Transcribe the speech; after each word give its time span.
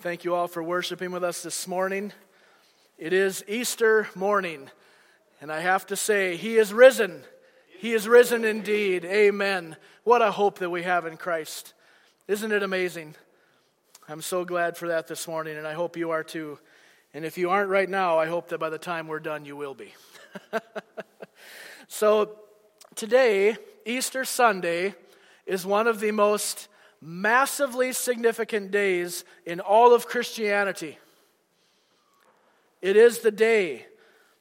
Thank 0.00 0.24
you 0.24 0.34
all 0.34 0.48
for 0.48 0.62
worshiping 0.62 1.12
with 1.12 1.22
us 1.22 1.42
this 1.42 1.68
morning. 1.68 2.14
It 2.96 3.12
is 3.12 3.44
Easter 3.46 4.08
morning, 4.14 4.70
and 5.42 5.52
I 5.52 5.60
have 5.60 5.84
to 5.88 5.96
say, 5.96 6.36
He 6.36 6.56
is 6.56 6.72
risen. 6.72 7.22
He 7.80 7.92
is 7.92 8.08
risen 8.08 8.46
indeed. 8.46 9.04
Amen. 9.04 9.76
What 10.04 10.22
a 10.22 10.30
hope 10.30 10.60
that 10.60 10.70
we 10.70 10.84
have 10.84 11.04
in 11.04 11.18
Christ. 11.18 11.74
Isn't 12.28 12.50
it 12.50 12.62
amazing? 12.62 13.14
I'm 14.08 14.22
so 14.22 14.42
glad 14.42 14.78
for 14.78 14.88
that 14.88 15.06
this 15.06 15.28
morning, 15.28 15.58
and 15.58 15.66
I 15.66 15.74
hope 15.74 15.98
you 15.98 16.12
are 16.12 16.24
too. 16.24 16.58
And 17.12 17.26
if 17.26 17.36
you 17.36 17.50
aren't 17.50 17.68
right 17.68 17.88
now, 17.88 18.18
I 18.18 18.24
hope 18.24 18.48
that 18.48 18.58
by 18.58 18.70
the 18.70 18.78
time 18.78 19.06
we're 19.06 19.20
done, 19.20 19.44
you 19.44 19.54
will 19.54 19.74
be. 19.74 19.92
so, 21.88 22.38
today, 22.94 23.54
Easter 23.84 24.24
Sunday, 24.24 24.94
is 25.44 25.66
one 25.66 25.86
of 25.86 26.00
the 26.00 26.12
most 26.12 26.68
massively 27.00 27.92
significant 27.92 28.70
days 28.70 29.24
in 29.46 29.60
all 29.60 29.94
of 29.94 30.06
Christianity. 30.06 30.98
It 32.82 32.96
is 32.96 33.20
the 33.20 33.30
day 33.30 33.86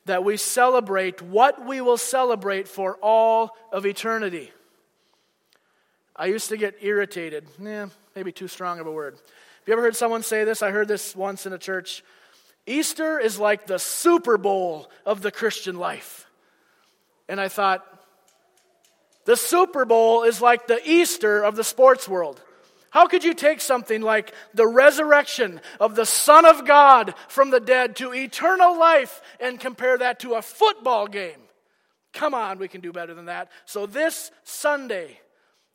that 0.06 0.24
we 0.24 0.38
celebrate 0.38 1.22
what 1.22 1.66
we 1.66 1.82
will 1.82 1.98
celebrate 1.98 2.68
for 2.68 2.96
all 3.02 3.56
of 3.72 3.86
eternity. 3.86 4.52
I 6.16 6.26
used 6.26 6.50
to 6.50 6.58
get 6.58 6.76
irritated. 6.82 7.48
Yeah, 7.62 7.88
maybe 8.16 8.32
too 8.32 8.48
strong 8.48 8.80
of 8.80 8.88
a 8.88 8.92
word. 8.92 9.14
Have 9.14 9.68
you 9.68 9.74
ever 9.74 9.82
heard 9.82 9.96
someone 9.96 10.24
say 10.24 10.44
this? 10.44 10.62
I 10.62 10.72
heard 10.72 10.88
this 10.88 11.16
once 11.16 11.46
in 11.46 11.54
a 11.54 11.58
church. 11.58 12.04
Easter 12.66 13.20
is 13.20 13.40
like 13.40 13.68
the 13.68 13.80
Super 13.80 14.38
Bowl 14.38 14.90
of 15.06 15.22
the 15.22 15.32
Christian 15.32 15.78
life. 15.78 16.28
And 17.28 17.40
I 17.40 17.48
thought, 17.48 17.86
the 19.26 19.38
Super 19.38 19.86
Bowl 19.86 20.24
is 20.24 20.42
like 20.42 20.68
the 20.68 20.82
Easter 20.90 21.44
of 21.44 21.56
the 21.56 21.64
sports 21.64 22.08
world. 22.08 22.42
How 22.92 23.08
could 23.08 23.24
you 23.24 23.34
take 23.34 23.62
something 23.62 24.02
like 24.02 24.34
the 24.54 24.68
resurrection 24.68 25.62
of 25.80 25.96
the 25.96 26.06
Son 26.06 26.46
of 26.46 26.66
God 26.66 27.14
from 27.28 27.52
the 27.52 27.60
dead 27.60 27.96
to 27.98 28.14
eternal 28.14 28.78
life 28.78 29.22
and 29.40 29.60
compare 29.60 29.98
that 29.98 30.20
to 30.22 30.34
a 30.34 30.42
football 30.42 31.08
game? 31.08 31.40
Come 32.14 32.34
on, 32.34 32.58
we 32.58 32.68
can 32.68 32.82
do 32.82 32.92
better 32.92 33.14
than 33.14 33.26
that. 33.26 33.50
So, 33.66 33.86
this 33.86 34.32
Sunday 34.44 35.20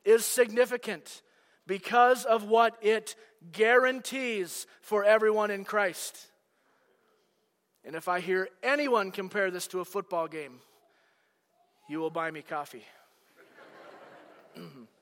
is 0.03 0.25
significant 0.25 1.21
because 1.65 2.25
of 2.25 2.43
what 2.43 2.75
it 2.81 3.15
guarantees 3.51 4.67
for 4.81 5.03
everyone 5.03 5.51
in 5.51 5.63
Christ. 5.63 6.27
And 7.85 7.95
if 7.95 8.07
I 8.07 8.19
hear 8.19 8.49
anyone 8.63 9.11
compare 9.11 9.51
this 9.51 9.67
to 9.67 9.79
a 9.79 9.85
football 9.85 10.27
game, 10.27 10.59
you 11.87 11.99
will 11.99 12.09
buy 12.09 12.31
me 12.31 12.41
coffee. 12.41 12.83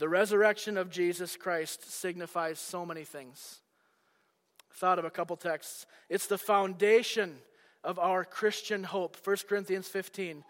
The 0.00 0.08
resurrection 0.08 0.78
of 0.78 0.88
Jesus 0.88 1.36
Christ 1.36 1.92
signifies 1.92 2.58
so 2.58 2.86
many 2.86 3.04
things. 3.04 3.60
Thought 4.72 4.98
of 4.98 5.04
a 5.04 5.10
couple 5.10 5.36
texts. 5.36 5.84
It's 6.08 6.26
the 6.26 6.38
foundation 6.38 7.36
of 7.84 7.98
our 7.98 8.24
Christian 8.24 8.82
hope. 8.82 9.18
1 9.22 9.36
Corinthians 9.46 9.88
15. 9.88 10.42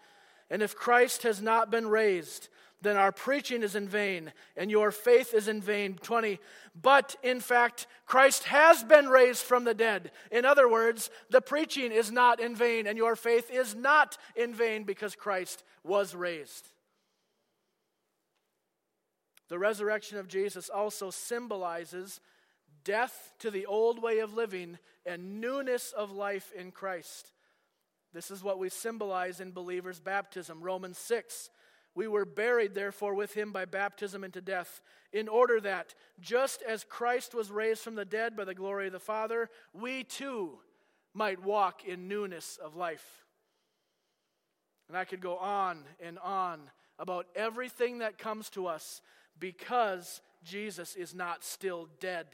And 0.49 0.61
if 0.61 0.73
Christ 0.73 1.23
has 1.23 1.41
not 1.41 1.69
been 1.69 1.89
raised, 1.89 2.47
then 2.81 2.95
our 2.95 3.11
preaching 3.11 3.61
is 3.61 3.75
in 3.75 3.89
vain 3.89 4.31
and 4.55 4.71
your 4.71 4.89
faith 4.89 5.33
is 5.33 5.49
in 5.49 5.61
vain. 5.61 5.99
20. 6.01 6.39
But 6.81 7.17
in 7.21 7.41
fact, 7.41 7.87
Christ 8.05 8.45
has 8.45 8.85
been 8.85 9.09
raised 9.09 9.43
from 9.43 9.65
the 9.65 9.73
dead. 9.73 10.11
In 10.31 10.45
other 10.45 10.69
words, 10.69 11.09
the 11.29 11.41
preaching 11.41 11.91
is 11.91 12.09
not 12.09 12.39
in 12.39 12.55
vain 12.55 12.87
and 12.87 12.97
your 12.97 13.17
faith 13.17 13.51
is 13.51 13.75
not 13.75 14.17
in 14.33 14.53
vain 14.53 14.85
because 14.85 15.13
Christ 15.13 15.65
was 15.83 16.15
raised. 16.15 16.69
The 19.51 19.59
resurrection 19.59 20.17
of 20.17 20.29
Jesus 20.29 20.69
also 20.69 21.09
symbolizes 21.09 22.21
death 22.85 23.33
to 23.39 23.51
the 23.51 23.65
old 23.65 24.01
way 24.01 24.19
of 24.19 24.33
living 24.33 24.77
and 25.05 25.41
newness 25.41 25.91
of 25.91 26.09
life 26.09 26.53
in 26.57 26.71
Christ. 26.71 27.33
This 28.13 28.31
is 28.31 28.41
what 28.41 28.59
we 28.59 28.69
symbolize 28.69 29.41
in 29.41 29.51
believers' 29.51 29.99
baptism. 29.99 30.61
Romans 30.61 30.97
6. 30.99 31.49
We 31.93 32.07
were 32.07 32.23
buried, 32.23 32.75
therefore, 32.75 33.13
with 33.13 33.33
him 33.33 33.51
by 33.51 33.65
baptism 33.65 34.23
into 34.23 34.39
death, 34.39 34.79
in 35.11 35.27
order 35.27 35.59
that, 35.59 35.95
just 36.21 36.61
as 36.61 36.85
Christ 36.85 37.33
was 37.33 37.51
raised 37.51 37.81
from 37.81 37.95
the 37.95 38.05
dead 38.05 38.37
by 38.37 38.45
the 38.45 38.55
glory 38.55 38.87
of 38.87 38.93
the 38.93 39.01
Father, 39.01 39.49
we 39.73 40.05
too 40.05 40.59
might 41.13 41.43
walk 41.43 41.83
in 41.83 42.07
newness 42.07 42.57
of 42.63 42.77
life. 42.77 43.25
And 44.87 44.97
I 44.97 45.03
could 45.03 45.19
go 45.19 45.35
on 45.35 45.83
and 45.99 46.17
on 46.19 46.71
about 46.97 47.25
everything 47.35 47.97
that 47.97 48.17
comes 48.17 48.49
to 48.51 48.67
us 48.67 49.01
because 49.41 50.21
Jesus 50.45 50.95
is 50.95 51.13
not 51.13 51.43
still 51.43 51.89
dead. 51.99 52.27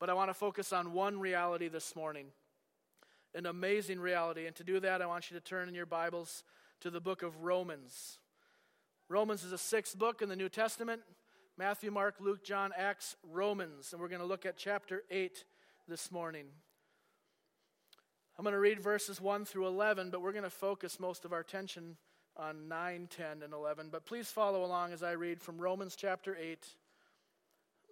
But 0.00 0.08
I 0.08 0.14
want 0.14 0.30
to 0.30 0.34
focus 0.34 0.72
on 0.72 0.94
one 0.94 1.20
reality 1.20 1.68
this 1.68 1.94
morning, 1.94 2.28
an 3.34 3.44
amazing 3.44 4.00
reality. 4.00 4.46
And 4.46 4.56
to 4.56 4.64
do 4.64 4.80
that, 4.80 5.02
I 5.02 5.06
want 5.06 5.30
you 5.30 5.38
to 5.38 5.44
turn 5.44 5.68
in 5.68 5.74
your 5.74 5.84
Bibles 5.84 6.44
to 6.80 6.90
the 6.90 7.00
book 7.00 7.22
of 7.22 7.42
Romans. 7.42 8.18
Romans 9.08 9.44
is 9.44 9.52
a 9.52 9.58
sixth 9.58 9.98
book 9.98 10.22
in 10.22 10.30
the 10.30 10.36
New 10.36 10.48
Testament 10.48 11.02
Matthew, 11.58 11.90
Mark, 11.90 12.14
Luke, 12.18 12.42
John, 12.42 12.72
Acts, 12.74 13.14
Romans. 13.30 13.92
And 13.92 14.00
we're 14.00 14.08
going 14.08 14.22
to 14.22 14.26
look 14.26 14.46
at 14.46 14.56
chapter 14.56 15.02
8 15.10 15.44
this 15.86 16.10
morning. 16.10 16.46
I'm 18.38 18.42
going 18.42 18.54
to 18.54 18.58
read 18.58 18.80
verses 18.80 19.20
1 19.20 19.44
through 19.44 19.66
11, 19.66 20.08
but 20.10 20.22
we're 20.22 20.32
going 20.32 20.44
to 20.44 20.50
focus 20.50 20.98
most 20.98 21.26
of 21.26 21.32
our 21.32 21.40
attention 21.40 21.96
on 22.36 22.68
9, 22.68 23.08
10, 23.14 23.42
and 23.42 23.52
11. 23.52 23.88
But 23.90 24.06
please 24.06 24.28
follow 24.28 24.64
along 24.64 24.92
as 24.92 25.02
I 25.02 25.12
read 25.12 25.40
from 25.40 25.58
Romans 25.58 25.96
chapter 25.96 26.36
8, 26.40 26.66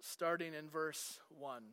starting 0.01 0.53
in 0.53 0.69
verse 0.69 1.19
1. 1.39 1.63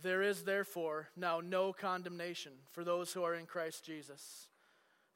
There 0.00 0.22
is 0.22 0.44
therefore 0.44 1.08
now 1.16 1.40
no 1.40 1.72
condemnation 1.72 2.52
for 2.70 2.84
those 2.84 3.12
who 3.12 3.24
are 3.24 3.34
in 3.34 3.46
Christ 3.46 3.84
Jesus. 3.84 4.46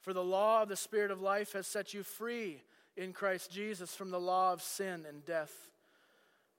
For 0.01 0.11
the 0.11 0.23
law 0.23 0.63
of 0.63 0.69
the 0.69 0.75
Spirit 0.75 1.11
of 1.11 1.21
life 1.21 1.53
has 1.53 1.67
set 1.67 1.93
you 1.93 2.03
free 2.03 2.61
in 2.97 3.13
Christ 3.13 3.51
Jesus 3.51 3.95
from 3.95 4.11
the 4.11 4.19
law 4.19 4.51
of 4.51 4.61
sin 4.61 5.05
and 5.07 5.23
death. 5.23 5.71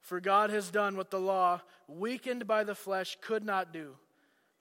For 0.01 0.21
God 0.21 0.51
has 0.51 0.71
done 0.71 0.97
what 0.97 1.11
the 1.11 1.21
law, 1.21 1.61
weakened 1.87 2.47
by 2.47 2.65
the 2.65 2.75
flesh, 2.75 3.19
could 3.21 3.45
not 3.45 3.73
do 3.73 3.97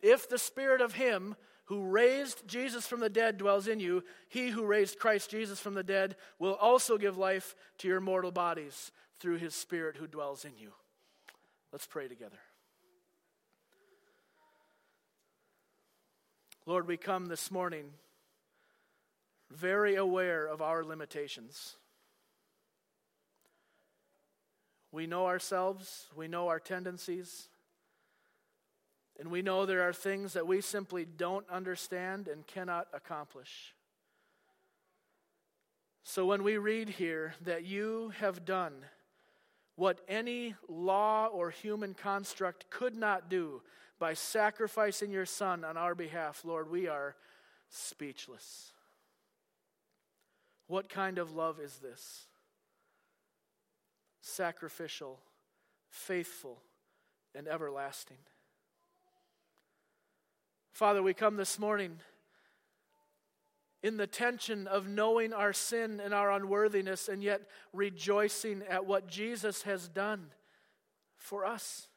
If 0.00 0.28
the 0.28 0.38
spirit 0.38 0.80
of 0.80 0.94
him 0.94 1.36
who 1.66 1.82
raised 1.82 2.46
Jesus 2.46 2.86
from 2.86 3.00
the 3.00 3.10
dead 3.10 3.38
dwells 3.38 3.66
in 3.66 3.80
you, 3.80 4.04
he 4.28 4.50
who 4.50 4.64
raised 4.64 4.98
Christ 4.98 5.30
Jesus 5.30 5.58
from 5.58 5.74
the 5.74 5.82
dead 5.82 6.16
will 6.38 6.54
also 6.54 6.96
give 6.96 7.16
life 7.16 7.54
to 7.78 7.88
your 7.88 8.00
mortal 8.00 8.30
bodies 8.30 8.92
through 9.18 9.38
his 9.38 9.54
spirit 9.54 9.96
who 9.96 10.06
dwells 10.06 10.44
in 10.44 10.52
you. 10.56 10.72
Let's 11.72 11.86
pray 11.86 12.08
together. 12.08 12.38
Lord, 16.66 16.86
we 16.86 16.96
come 16.96 17.26
this 17.26 17.50
morning 17.50 17.86
very 19.50 19.94
aware 19.94 20.46
of 20.46 20.60
our 20.60 20.84
limitations. 20.84 21.76
We 24.90 25.06
know 25.06 25.26
ourselves, 25.26 26.06
we 26.16 26.28
know 26.28 26.48
our 26.48 26.58
tendencies. 26.58 27.48
And 29.18 29.30
we 29.30 29.42
know 29.42 29.64
there 29.64 29.88
are 29.88 29.92
things 29.92 30.34
that 30.34 30.46
we 30.46 30.60
simply 30.60 31.04
don't 31.04 31.48
understand 31.48 32.28
and 32.28 32.46
cannot 32.46 32.88
accomplish. 32.92 33.74
So 36.04 36.26
when 36.26 36.44
we 36.44 36.58
read 36.58 36.90
here 36.90 37.34
that 37.44 37.64
you 37.64 38.12
have 38.20 38.44
done 38.44 38.72
what 39.74 40.00
any 40.08 40.54
law 40.68 41.26
or 41.26 41.50
human 41.50 41.94
construct 41.94 42.70
could 42.70 42.94
not 42.94 43.28
do 43.28 43.62
by 43.98 44.14
sacrificing 44.14 45.10
your 45.10 45.26
Son 45.26 45.64
on 45.64 45.76
our 45.76 45.94
behalf, 45.94 46.44
Lord, 46.44 46.70
we 46.70 46.86
are 46.86 47.16
speechless. 47.70 48.72
What 50.66 50.88
kind 50.88 51.18
of 51.18 51.34
love 51.34 51.58
is 51.60 51.78
this? 51.78 52.26
Sacrificial, 54.20 55.20
faithful, 55.90 56.62
and 57.34 57.48
everlasting. 57.48 58.18
Father, 60.76 61.02
we 61.02 61.14
come 61.14 61.38
this 61.38 61.58
morning 61.58 62.00
in 63.82 63.96
the 63.96 64.06
tension 64.06 64.66
of 64.66 64.86
knowing 64.86 65.32
our 65.32 65.54
sin 65.54 66.00
and 66.00 66.12
our 66.12 66.30
unworthiness 66.30 67.08
and 67.08 67.22
yet 67.22 67.40
rejoicing 67.72 68.62
at 68.68 68.84
what 68.84 69.08
Jesus 69.08 69.62
has 69.62 69.88
done 69.88 70.26
for 71.16 71.46
us 71.46 71.88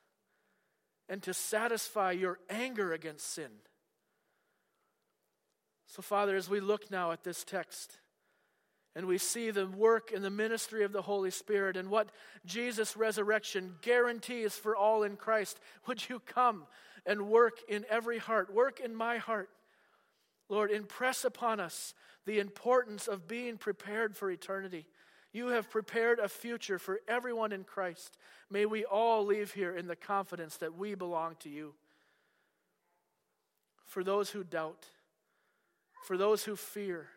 and 1.09 1.21
to 1.23 1.33
satisfy 1.33 2.11
your 2.11 2.39
anger 2.49 2.93
against 2.93 3.29
sin. 3.29 3.51
So, 5.85 6.01
Father, 6.01 6.37
as 6.37 6.49
we 6.49 6.61
look 6.61 6.89
now 6.89 7.11
at 7.11 7.25
this 7.25 7.43
text 7.43 7.97
and 8.95 9.05
we 9.05 9.17
see 9.17 9.51
the 9.51 9.67
work 9.67 10.11
and 10.13 10.23
the 10.23 10.29
ministry 10.29 10.83
of 10.83 10.91
the 10.91 11.01
Holy 11.01 11.31
Spirit 11.31 11.77
and 11.77 11.89
what 11.89 12.09
Jesus' 12.45 12.97
resurrection 12.97 13.75
guarantees 13.81 14.55
for 14.55 14.75
all 14.75 15.03
in 15.03 15.15
Christ, 15.15 15.59
would 15.87 16.09
you 16.09 16.19
come 16.19 16.65
and 17.05 17.27
work 17.27 17.59
in 17.67 17.85
every 17.89 18.17
heart, 18.17 18.53
work 18.53 18.79
in 18.79 18.95
my 18.95 19.17
heart? 19.17 19.49
Lord, 20.49 20.71
impress 20.71 21.23
upon 21.23 21.59
us 21.59 21.93
the 22.25 22.39
importance 22.39 23.07
of 23.07 23.27
being 23.27 23.57
prepared 23.57 24.17
for 24.17 24.31
eternity. 24.31 24.87
You 25.31 25.49
have 25.49 25.69
prepared 25.69 26.17
a 26.17 26.27
future 26.27 26.79
for 26.79 26.99
everyone 27.07 27.51
in 27.51 27.63
Christ. 27.63 28.17
May 28.49 28.65
we 28.65 28.83
all 28.83 29.25
leave 29.25 29.53
here 29.53 29.75
in 29.75 29.87
the 29.87 29.95
confidence 29.95 30.57
that 30.57 30.75
we 30.75 30.95
belong 30.95 31.35
to 31.41 31.49
you. 31.49 31.75
For 33.85 34.03
those 34.03 34.31
who 34.31 34.43
doubt, 34.43 34.85
for 36.03 36.17
those 36.17 36.43
who 36.43 36.55
fear, 36.55 37.09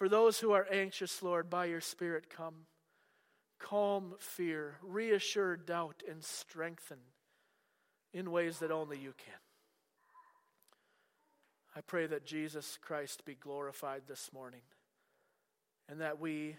for 0.00 0.08
those 0.08 0.40
who 0.40 0.52
are 0.52 0.66
anxious, 0.72 1.22
Lord, 1.22 1.50
by 1.50 1.66
your 1.66 1.82
Spirit, 1.82 2.30
come. 2.34 2.54
Calm 3.58 4.14
fear, 4.18 4.76
reassure 4.82 5.58
doubt, 5.58 6.02
and 6.08 6.24
strengthen 6.24 6.96
in 8.14 8.30
ways 8.30 8.60
that 8.60 8.70
only 8.70 8.96
you 8.96 9.12
can. 9.18 9.34
I 11.76 11.82
pray 11.82 12.06
that 12.06 12.24
Jesus 12.24 12.78
Christ 12.80 13.26
be 13.26 13.34
glorified 13.34 14.04
this 14.08 14.30
morning 14.32 14.62
and 15.86 16.00
that 16.00 16.18
we 16.18 16.56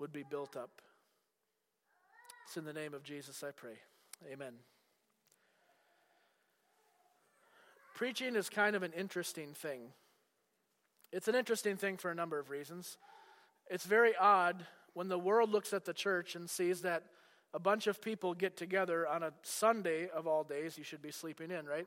would 0.00 0.12
be 0.12 0.24
built 0.28 0.56
up. 0.56 0.82
It's 2.48 2.56
in 2.56 2.64
the 2.64 2.72
name 2.72 2.94
of 2.94 3.04
Jesus 3.04 3.44
I 3.44 3.52
pray. 3.52 3.78
Amen. 4.32 4.54
Preaching 7.94 8.34
is 8.34 8.48
kind 8.48 8.74
of 8.74 8.82
an 8.82 8.92
interesting 8.92 9.54
thing. 9.54 9.92
It's 11.12 11.28
an 11.28 11.34
interesting 11.34 11.76
thing 11.76 11.98
for 11.98 12.10
a 12.10 12.14
number 12.14 12.38
of 12.38 12.48
reasons. 12.48 12.96
It's 13.70 13.84
very 13.84 14.16
odd 14.16 14.64
when 14.94 15.08
the 15.08 15.18
world 15.18 15.50
looks 15.50 15.72
at 15.72 15.84
the 15.84 15.92
church 15.92 16.34
and 16.34 16.48
sees 16.48 16.82
that 16.82 17.04
a 17.52 17.58
bunch 17.58 17.86
of 17.86 18.00
people 18.00 18.32
get 18.32 18.56
together 18.56 19.06
on 19.06 19.22
a 19.22 19.32
Sunday 19.42 20.08
of 20.08 20.26
all 20.26 20.42
days. 20.42 20.78
You 20.78 20.84
should 20.84 21.02
be 21.02 21.10
sleeping 21.10 21.50
in, 21.50 21.66
right? 21.66 21.86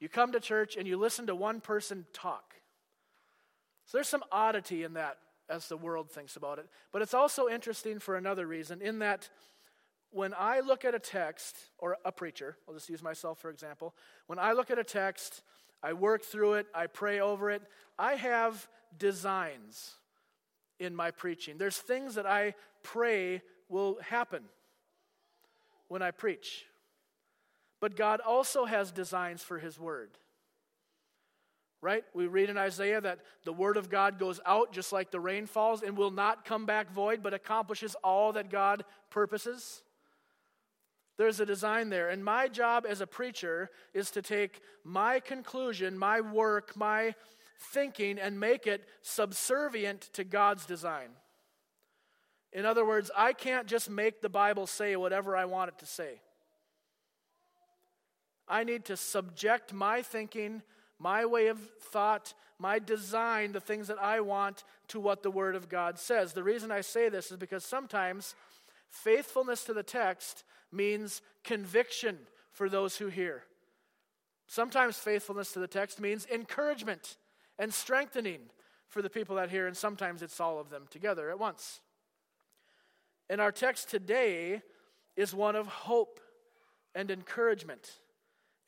You 0.00 0.08
come 0.08 0.32
to 0.32 0.40
church 0.40 0.76
and 0.76 0.86
you 0.86 0.96
listen 0.96 1.28
to 1.28 1.34
one 1.34 1.60
person 1.60 2.06
talk. 2.12 2.54
So 3.86 3.98
there's 3.98 4.08
some 4.08 4.24
oddity 4.32 4.82
in 4.82 4.94
that 4.94 5.18
as 5.48 5.68
the 5.68 5.76
world 5.76 6.10
thinks 6.10 6.34
about 6.34 6.58
it. 6.58 6.66
But 6.92 7.02
it's 7.02 7.14
also 7.14 7.48
interesting 7.48 8.00
for 8.00 8.16
another 8.16 8.48
reason, 8.48 8.82
in 8.82 8.98
that 8.98 9.28
when 10.10 10.34
I 10.36 10.58
look 10.58 10.84
at 10.84 10.92
a 10.92 10.98
text, 10.98 11.56
or 11.78 11.96
a 12.04 12.10
preacher, 12.10 12.56
I'll 12.66 12.74
just 12.74 12.88
use 12.88 13.02
myself 13.02 13.38
for 13.38 13.50
example, 13.50 13.94
when 14.26 14.40
I 14.40 14.52
look 14.52 14.72
at 14.72 14.78
a 14.78 14.84
text, 14.84 15.42
I 15.82 15.92
work 15.92 16.22
through 16.24 16.54
it, 16.54 16.66
I 16.74 16.86
pray 16.86 17.20
over 17.20 17.50
it, 17.50 17.62
I 17.98 18.14
have 18.14 18.68
designs 18.98 19.94
in 20.78 20.94
my 20.94 21.10
preaching. 21.10 21.58
There's 21.58 21.78
things 21.78 22.14
that 22.16 22.26
I 22.26 22.54
pray 22.82 23.42
will 23.68 23.98
happen 24.00 24.42
when 25.88 26.02
I 26.02 26.10
preach. 26.10 26.66
But 27.80 27.96
God 27.96 28.20
also 28.20 28.64
has 28.64 28.90
designs 28.90 29.42
for 29.42 29.58
His 29.58 29.78
Word. 29.78 30.10
Right? 31.82 32.04
We 32.14 32.26
read 32.26 32.50
in 32.50 32.56
Isaiah 32.56 33.00
that 33.00 33.20
the 33.44 33.52
Word 33.52 33.76
of 33.76 33.90
God 33.90 34.18
goes 34.18 34.40
out 34.46 34.72
just 34.72 34.92
like 34.92 35.10
the 35.10 35.20
rain 35.20 35.46
falls 35.46 35.82
and 35.82 35.96
will 35.96 36.10
not 36.10 36.44
come 36.44 36.66
back 36.66 36.90
void, 36.90 37.22
but 37.22 37.34
accomplishes 37.34 37.94
all 38.02 38.32
that 38.32 38.50
God 38.50 38.84
purposes. 39.10 39.82
There's 41.16 41.40
a 41.40 41.46
design 41.46 41.88
there. 41.88 42.08
And 42.08 42.24
my 42.24 42.48
job 42.48 42.84
as 42.88 43.00
a 43.00 43.06
preacher 43.06 43.70
is 43.94 44.10
to 44.12 44.22
take 44.22 44.60
my 44.84 45.20
conclusion, 45.20 45.98
my 45.98 46.20
work, 46.20 46.76
my 46.76 47.14
thinking, 47.72 48.18
and 48.18 48.38
make 48.38 48.66
it 48.66 48.86
subservient 49.02 50.02
to 50.12 50.24
God's 50.24 50.66
design. 50.66 51.08
In 52.52 52.66
other 52.66 52.84
words, 52.84 53.10
I 53.16 53.32
can't 53.32 53.66
just 53.66 53.90
make 53.90 54.20
the 54.20 54.28
Bible 54.28 54.66
say 54.66 54.96
whatever 54.96 55.36
I 55.36 55.46
want 55.46 55.68
it 55.68 55.78
to 55.78 55.86
say. 55.86 56.20
I 58.48 58.64
need 58.64 58.84
to 58.86 58.96
subject 58.96 59.72
my 59.72 60.02
thinking, 60.02 60.62
my 60.98 61.26
way 61.26 61.48
of 61.48 61.58
thought, 61.80 62.34
my 62.58 62.78
design, 62.78 63.52
the 63.52 63.60
things 63.60 63.88
that 63.88 64.00
I 64.00 64.20
want, 64.20 64.64
to 64.88 65.00
what 65.00 65.22
the 65.22 65.30
Word 65.30 65.56
of 65.56 65.68
God 65.68 65.98
says. 65.98 66.32
The 66.32 66.42
reason 66.42 66.70
I 66.70 66.80
say 66.80 67.08
this 67.08 67.30
is 67.30 67.36
because 67.36 67.64
sometimes 67.64 68.34
faithfulness 68.90 69.64
to 69.64 69.74
the 69.74 69.82
text 69.82 70.44
means 70.72 71.22
conviction 71.44 72.18
for 72.52 72.68
those 72.68 72.96
who 72.96 73.08
hear. 73.08 73.44
Sometimes 74.46 74.96
faithfulness 74.96 75.52
to 75.52 75.58
the 75.58 75.66
text 75.66 76.00
means 76.00 76.26
encouragement 76.32 77.16
and 77.58 77.72
strengthening 77.72 78.40
for 78.88 79.02
the 79.02 79.10
people 79.10 79.36
that 79.36 79.50
hear, 79.50 79.66
and 79.66 79.76
sometimes 79.76 80.22
it's 80.22 80.40
all 80.40 80.60
of 80.60 80.70
them 80.70 80.86
together 80.90 81.30
at 81.30 81.38
once. 81.38 81.80
And 83.28 83.40
our 83.40 83.52
text 83.52 83.90
today 83.90 84.62
is 85.16 85.34
one 85.34 85.56
of 85.56 85.66
hope 85.66 86.20
and 86.94 87.10
encouragement. 87.10 87.98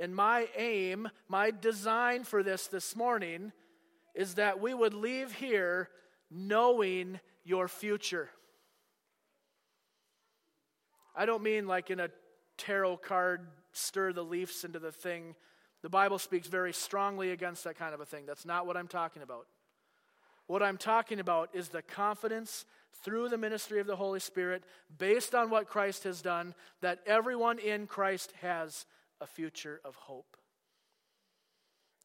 And 0.00 0.14
my 0.14 0.48
aim, 0.56 1.08
my 1.28 1.50
design 1.50 2.24
for 2.24 2.42
this 2.42 2.66
this 2.66 2.96
morning 2.96 3.52
is 4.14 4.34
that 4.34 4.60
we 4.60 4.74
would 4.74 4.94
leave 4.94 5.32
here 5.32 5.88
knowing 6.30 7.20
your 7.44 7.68
future. 7.68 8.30
I 11.18 11.26
don't 11.26 11.42
mean 11.42 11.66
like 11.66 11.90
in 11.90 11.98
a 11.98 12.10
tarot 12.56 12.98
card, 12.98 13.40
stir 13.72 14.12
the 14.12 14.22
leaves 14.22 14.62
into 14.62 14.78
the 14.78 14.92
thing. 14.92 15.34
The 15.82 15.88
Bible 15.88 16.20
speaks 16.20 16.46
very 16.46 16.72
strongly 16.72 17.32
against 17.32 17.64
that 17.64 17.76
kind 17.76 17.92
of 17.92 18.00
a 18.00 18.06
thing. 18.06 18.24
That's 18.24 18.46
not 18.46 18.68
what 18.68 18.76
I'm 18.76 18.86
talking 18.86 19.22
about. 19.22 19.46
What 20.46 20.62
I'm 20.62 20.78
talking 20.78 21.18
about 21.18 21.50
is 21.52 21.70
the 21.70 21.82
confidence 21.82 22.64
through 23.02 23.30
the 23.30 23.36
ministry 23.36 23.80
of 23.80 23.88
the 23.88 23.96
Holy 23.96 24.20
Spirit, 24.20 24.62
based 24.96 25.34
on 25.34 25.50
what 25.50 25.66
Christ 25.66 26.04
has 26.04 26.22
done, 26.22 26.54
that 26.82 27.00
everyone 27.04 27.58
in 27.58 27.88
Christ 27.88 28.32
has 28.40 28.86
a 29.20 29.26
future 29.26 29.80
of 29.84 29.96
hope. 29.96 30.36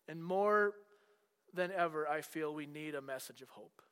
And 0.10 0.24
more 0.24 0.74
than 1.54 1.72
ever, 1.72 2.08
I 2.08 2.22
feel 2.22 2.54
we 2.54 2.66
need 2.66 2.96
a 2.96 3.02
message 3.02 3.44
of 3.44 3.50
hope. 3.50 3.84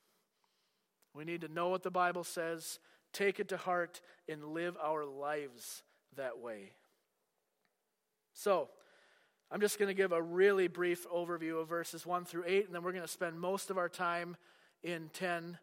We 1.14 1.26
need 1.26 1.42
to 1.42 1.48
know 1.48 1.70
what 1.70 1.84
the 1.84 1.92
Bible 1.92 2.24
says, 2.24 2.80
take 3.14 3.40
it 3.40 3.50
to 3.50 3.58
heart, 3.58 4.02
and 4.28 4.54
live 4.54 4.78
our 4.82 5.06
lives 5.06 5.84
that 6.16 6.40
way. 6.40 6.72
So, 8.34 8.70
I'm 9.52 9.60
just 9.60 9.78
going 9.78 9.88
to 9.88 9.94
give 9.94 10.14
a 10.14 10.22
really 10.22 10.70
brief 10.70 11.06
overview 11.10 11.60
of 11.62 11.68
verses 11.68 12.06
1 12.06 12.24
through 12.24 12.46
8, 12.48 12.68
and 12.68 12.76
then 12.76 12.84
we're 12.84 12.94
going 12.94 13.04
to 13.04 13.08
spend 13.08 13.38
most 13.38 13.70
of 13.70 13.78
our 13.78 13.90
time 13.90 14.38
in 14.82 15.10
10, 15.14 15.58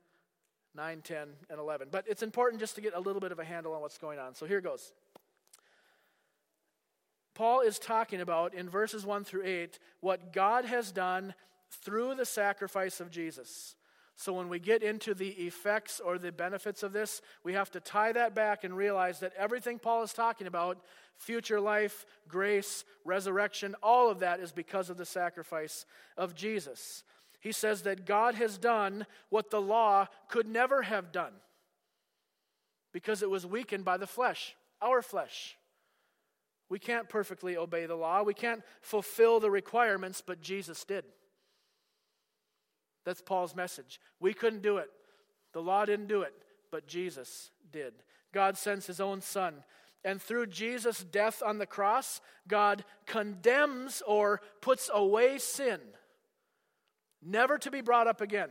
9, 0.75 1.01
10, 1.03 1.29
and 1.49 1.59
11. 1.59 1.89
But 1.91 2.05
it's 2.07 2.23
important 2.23 2.61
just 2.61 2.75
to 2.75 2.83
get 2.83 2.95
a 2.95 3.01
little 3.01 3.21
bit 3.21 3.33
of 3.33 3.39
a 3.39 3.45
handle 3.45 3.73
on 3.73 3.81
what's 3.81 3.97
going 3.97 4.19
on. 4.19 4.35
So 4.35 4.45
here 4.45 4.61
goes. 4.61 4.93
Paul 7.35 7.61
is 7.61 7.79
talking 7.79 8.21
about 8.21 8.53
in 8.53 8.69
verses 8.69 9.07
1 9.07 9.25
through 9.25 9.45
8 9.45 9.79
what 10.01 10.33
God 10.33 10.67
has 10.67 10.93
done 10.93 11.35
through 11.71 12.15
the 12.15 12.27
sacrifice 12.27 13.01
of 13.01 13.11
Jesus. 13.11 13.75
So 14.19 14.33
when 14.33 14.49
we 14.49 14.59
get 14.59 14.83
into 14.83 15.15
the 15.15 15.29
effects 15.29 16.01
or 16.01 16.19
the 16.19 16.33
benefits 16.33 16.83
of 16.83 16.93
this, 16.93 17.23
we 17.45 17.53
have 17.53 17.71
to 17.71 17.79
tie 17.79 18.11
that 18.11 18.35
back 18.35 18.65
and 18.65 18.77
realize 18.77 19.21
that 19.21 19.33
everything 19.39 19.79
Paul 19.79 20.03
is 20.03 20.13
talking 20.13 20.49
about 20.49 20.81
future 21.17 21.61
life, 21.61 22.05
grace, 22.27 22.85
resurrection 23.05 23.77
all 23.81 24.11
of 24.11 24.19
that 24.19 24.41
is 24.41 24.51
because 24.51 24.91
of 24.91 24.97
the 24.97 25.05
sacrifice 25.07 25.87
of 26.17 26.35
Jesus. 26.35 27.05
He 27.39 27.53
says 27.53 27.83
that 27.83 28.07
God 28.07 28.35
has 28.35 28.59
done 28.59 29.07
what 29.29 29.51
the 29.51 29.61
law 29.61 30.09
could 30.29 30.49
never 30.49 30.83
have 30.83 31.13
done 31.13 31.35
because 32.93 33.23
it 33.23 33.31
was 33.31 33.47
weakened 33.47 33.85
by 33.85 33.99
the 33.99 34.09
flesh, 34.09 34.57
our 34.83 35.01
flesh. 35.01 35.57
We 36.69 36.81
can't 36.81 37.09
perfectly 37.09 37.57
obey 37.57 37.87
the 37.87 37.95
law. 37.95 38.25
We 38.25 38.35
can't 38.35 38.65
fulfill 38.81 39.39
the 39.39 39.51
requirements, 39.51 40.25
but 40.27 40.43
Jesus 40.43 40.83
did. 40.83 41.05
That's 43.09 43.23
Paul's 43.23 43.57
message. 43.57 44.03
We 44.21 44.35
couldn't 44.35 44.61
do 44.61 44.77
it. 44.77 44.91
The 45.55 45.63
law 45.63 45.87
didn't 45.87 46.09
do 46.09 46.21
it, 46.21 46.35
but 46.71 46.87
Jesus 46.87 47.51
did. 47.73 47.95
God 48.35 48.59
sends 48.59 48.87
his 48.87 49.01
own 49.01 49.23
Son. 49.23 49.65
And 50.05 50.21
through 50.21 50.49
Jesus' 50.49 51.05
death 51.05 51.43
on 51.43 51.57
the 51.57 51.65
cross, 51.65 52.21
God 52.47 52.85
condemns 53.07 54.03
or 54.07 54.43
puts 54.61 54.91
away 54.93 55.39
sin, 55.39 55.81
never 57.23 57.57
to 57.57 57.71
be 57.71 57.81
brought 57.81 58.09
up 58.09 58.21
again, 58.21 58.51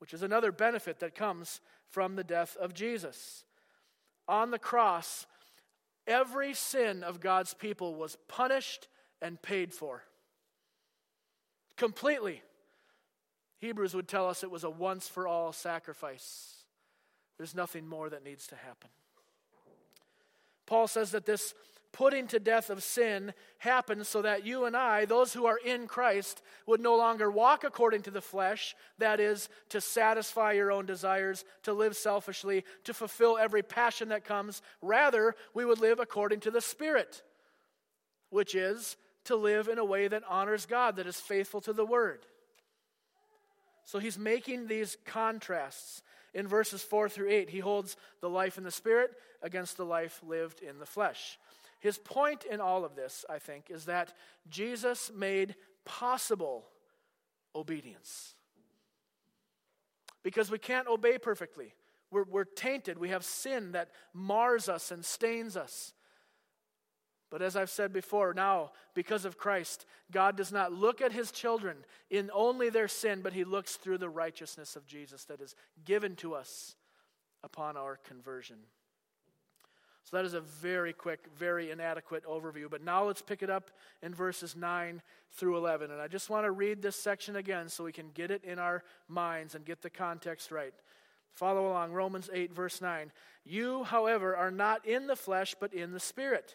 which 0.00 0.12
is 0.12 0.24
another 0.24 0.50
benefit 0.50 0.98
that 0.98 1.14
comes 1.14 1.60
from 1.88 2.16
the 2.16 2.24
death 2.24 2.56
of 2.60 2.74
Jesus. 2.74 3.44
On 4.26 4.50
the 4.50 4.58
cross, 4.58 5.24
every 6.04 6.52
sin 6.52 7.04
of 7.04 7.20
God's 7.20 7.54
people 7.54 7.94
was 7.94 8.18
punished 8.26 8.88
and 9.22 9.40
paid 9.40 9.72
for. 9.72 10.02
Completely. 11.76 12.42
Hebrews 13.58 13.94
would 13.94 14.08
tell 14.08 14.28
us 14.28 14.42
it 14.42 14.50
was 14.50 14.64
a 14.64 14.70
once 14.70 15.08
for 15.08 15.26
all 15.26 15.52
sacrifice. 15.52 16.54
There's 17.38 17.54
nothing 17.54 17.86
more 17.86 18.08
that 18.10 18.24
needs 18.24 18.46
to 18.48 18.56
happen. 18.56 18.90
Paul 20.66 20.88
says 20.88 21.12
that 21.12 21.26
this 21.26 21.54
putting 21.92 22.26
to 22.26 22.38
death 22.38 22.68
of 22.68 22.82
sin 22.82 23.32
happens 23.58 24.06
so 24.06 24.20
that 24.20 24.44
you 24.44 24.66
and 24.66 24.76
I, 24.76 25.06
those 25.06 25.32
who 25.32 25.46
are 25.46 25.56
in 25.56 25.86
Christ, 25.86 26.42
would 26.66 26.80
no 26.80 26.94
longer 26.94 27.30
walk 27.30 27.64
according 27.64 28.02
to 28.02 28.10
the 28.10 28.20
flesh, 28.20 28.76
that 28.98 29.18
is, 29.18 29.48
to 29.70 29.80
satisfy 29.80 30.52
your 30.52 30.70
own 30.70 30.84
desires, 30.84 31.46
to 31.62 31.72
live 31.72 31.96
selfishly, 31.96 32.64
to 32.84 32.92
fulfill 32.92 33.38
every 33.38 33.62
passion 33.62 34.10
that 34.10 34.24
comes. 34.24 34.60
Rather, 34.82 35.34
we 35.54 35.64
would 35.64 35.80
live 35.80 35.98
according 35.98 36.40
to 36.40 36.50
the 36.50 36.60
Spirit, 36.60 37.22
which 38.28 38.54
is 38.54 38.98
to 39.24 39.34
live 39.34 39.66
in 39.68 39.78
a 39.78 39.84
way 39.84 40.06
that 40.06 40.22
honors 40.28 40.66
God, 40.66 40.96
that 40.96 41.06
is 41.06 41.18
faithful 41.18 41.62
to 41.62 41.72
the 41.72 41.86
Word. 41.86 42.26
So 43.86 44.00
he's 44.00 44.18
making 44.18 44.66
these 44.66 44.96
contrasts 45.04 46.02
in 46.34 46.46
verses 46.46 46.82
4 46.82 47.08
through 47.08 47.30
8. 47.30 47.48
He 47.48 47.60
holds 47.60 47.96
the 48.20 48.28
life 48.28 48.58
in 48.58 48.64
the 48.64 48.70
Spirit 48.70 49.12
against 49.42 49.76
the 49.76 49.84
life 49.84 50.20
lived 50.26 50.60
in 50.60 50.78
the 50.78 50.86
flesh. 50.86 51.38
His 51.78 51.96
point 51.96 52.44
in 52.44 52.60
all 52.60 52.84
of 52.84 52.96
this, 52.96 53.24
I 53.30 53.38
think, 53.38 53.70
is 53.70 53.84
that 53.84 54.12
Jesus 54.50 55.10
made 55.14 55.54
possible 55.84 56.66
obedience. 57.54 58.34
Because 60.24 60.50
we 60.50 60.58
can't 60.58 60.88
obey 60.88 61.16
perfectly. 61.16 61.72
We're, 62.10 62.24
we're 62.24 62.44
tainted. 62.44 62.98
We 62.98 63.10
have 63.10 63.24
sin 63.24 63.72
that 63.72 63.90
mars 64.12 64.68
us 64.68 64.90
and 64.90 65.04
stains 65.04 65.56
us. 65.56 65.92
But 67.30 67.42
as 67.42 67.56
I've 67.56 67.70
said 67.70 67.92
before, 67.92 68.32
now, 68.34 68.70
because 68.94 69.24
of 69.24 69.38
Christ, 69.38 69.84
God 70.12 70.36
does 70.36 70.52
not 70.52 70.72
look 70.72 71.00
at 71.00 71.12
his 71.12 71.32
children 71.32 71.78
in 72.08 72.30
only 72.32 72.70
their 72.70 72.88
sin, 72.88 73.20
but 73.22 73.32
he 73.32 73.44
looks 73.44 73.76
through 73.76 73.98
the 73.98 74.08
righteousness 74.08 74.76
of 74.76 74.86
Jesus 74.86 75.24
that 75.24 75.40
is 75.40 75.56
given 75.84 76.14
to 76.16 76.34
us 76.34 76.76
upon 77.42 77.76
our 77.76 77.96
conversion. 77.96 78.58
So 80.04 80.16
that 80.16 80.24
is 80.24 80.34
a 80.34 80.40
very 80.40 80.92
quick, 80.92 81.26
very 81.36 81.72
inadequate 81.72 82.24
overview. 82.26 82.70
But 82.70 82.84
now 82.84 83.04
let's 83.04 83.22
pick 83.22 83.42
it 83.42 83.50
up 83.50 83.72
in 84.02 84.14
verses 84.14 84.54
9 84.54 85.02
through 85.32 85.56
11. 85.56 85.90
And 85.90 86.00
I 86.00 86.06
just 86.06 86.30
want 86.30 86.44
to 86.44 86.52
read 86.52 86.80
this 86.80 86.94
section 86.94 87.34
again 87.34 87.68
so 87.68 87.82
we 87.82 87.90
can 87.90 88.10
get 88.14 88.30
it 88.30 88.44
in 88.44 88.60
our 88.60 88.84
minds 89.08 89.56
and 89.56 89.64
get 89.64 89.82
the 89.82 89.90
context 89.90 90.52
right. 90.52 90.72
Follow 91.32 91.66
along 91.66 91.92
Romans 91.92 92.30
8, 92.32 92.54
verse 92.54 92.80
9. 92.80 93.10
You, 93.44 93.82
however, 93.82 94.36
are 94.36 94.52
not 94.52 94.86
in 94.86 95.08
the 95.08 95.16
flesh, 95.16 95.56
but 95.58 95.74
in 95.74 95.90
the 95.90 95.98
Spirit 95.98 96.54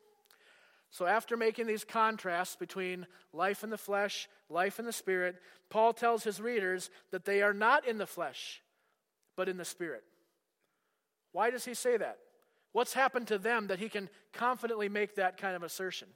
So, 0.91 1.05
after 1.05 1.37
making 1.37 1.67
these 1.67 1.85
contrasts 1.85 2.57
between 2.57 3.07
life 3.31 3.63
in 3.63 3.69
the 3.69 3.77
flesh, 3.77 4.27
life 4.49 4.77
in 4.77 4.85
the 4.85 4.91
spirit, 4.91 5.37
Paul 5.69 5.93
tells 5.93 6.23
his 6.23 6.41
readers 6.41 6.89
that 7.11 7.23
they 7.23 7.41
are 7.41 7.53
not 7.53 7.87
in 7.87 7.97
the 7.97 8.05
flesh, 8.05 8.61
but 9.37 9.47
in 9.47 9.55
the 9.55 9.63
spirit. 9.63 10.03
Why 11.31 11.49
does 11.49 11.63
he 11.63 11.73
say 11.73 11.95
that? 11.95 12.17
What's 12.73 12.93
happened 12.93 13.27
to 13.27 13.37
them 13.37 13.67
that 13.67 13.79
he 13.79 13.87
can 13.87 14.09
confidently 14.33 14.89
make 14.89 15.15
that 15.15 15.37
kind 15.37 15.55
of 15.55 15.63
assertion? 15.63 16.09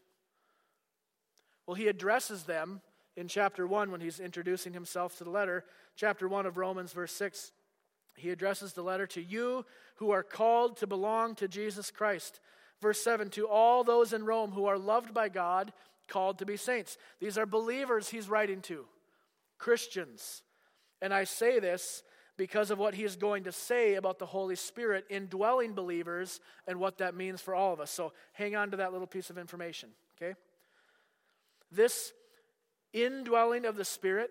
Well, 1.65 1.75
he 1.75 1.87
addresses 1.87 2.43
them 2.43 2.81
in 3.15 3.29
chapter 3.29 3.65
1 3.65 3.91
when 3.91 4.01
he's 4.01 4.19
introducing 4.19 4.73
himself 4.73 5.17
to 5.17 5.23
the 5.23 5.29
letter. 5.29 5.63
Chapter 5.95 6.27
1 6.27 6.45
of 6.45 6.57
Romans, 6.57 6.91
verse 6.91 7.13
6. 7.13 7.53
He 8.17 8.29
addresses 8.29 8.73
the 8.73 8.83
letter 8.83 9.07
to 9.07 9.21
you 9.21 9.65
who 9.95 10.11
are 10.11 10.23
called 10.23 10.77
to 10.77 10.87
belong 10.87 11.35
to 11.35 11.47
Jesus 11.47 11.91
Christ 11.91 12.41
Verse 12.81 13.01
7 13.01 13.29
To 13.31 13.47
all 13.47 13.83
those 13.83 14.13
in 14.13 14.25
Rome 14.25 14.51
who 14.51 14.65
are 14.65 14.77
loved 14.77 15.13
by 15.13 15.29
God, 15.29 15.73
called 16.07 16.39
to 16.39 16.45
be 16.45 16.57
saints. 16.57 16.97
These 17.19 17.37
are 17.37 17.45
believers 17.45 18.09
he's 18.09 18.29
writing 18.29 18.61
to, 18.63 18.85
Christians. 19.57 20.43
And 21.01 21.13
I 21.13 21.23
say 21.23 21.59
this 21.59 22.03
because 22.37 22.71
of 22.71 22.79
what 22.79 22.93
he 22.93 23.03
is 23.03 23.15
going 23.15 23.45
to 23.45 23.51
say 23.51 23.95
about 23.95 24.19
the 24.19 24.25
Holy 24.25 24.55
Spirit 24.55 25.05
indwelling 25.09 25.73
believers 25.73 26.39
and 26.67 26.79
what 26.79 26.97
that 26.97 27.15
means 27.15 27.41
for 27.41 27.55
all 27.55 27.73
of 27.73 27.79
us. 27.79 27.91
So 27.91 28.13
hang 28.33 28.55
on 28.55 28.71
to 28.71 28.77
that 28.77 28.91
little 28.91 29.07
piece 29.07 29.29
of 29.29 29.37
information, 29.37 29.89
okay? 30.17 30.35
This 31.71 32.13
indwelling 32.93 33.65
of 33.65 33.77
the 33.77 33.85
Spirit, 33.85 34.29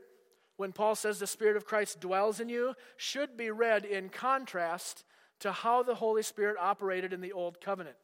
when 0.57 0.73
Paul 0.73 0.95
says 0.95 1.19
the 1.19 1.27
Spirit 1.27 1.57
of 1.57 1.67
Christ 1.67 2.01
dwells 2.01 2.41
in 2.41 2.49
you, 2.49 2.75
should 2.97 3.37
be 3.37 3.51
read 3.51 3.85
in 3.85 4.09
contrast 4.09 5.05
to 5.41 5.53
how 5.53 5.83
the 5.83 5.97
Holy 5.97 6.23
Spirit 6.23 6.57
operated 6.61 7.13
in 7.13 7.21
the 7.21 7.33
Old 7.33 7.61
Covenant. 7.61 7.97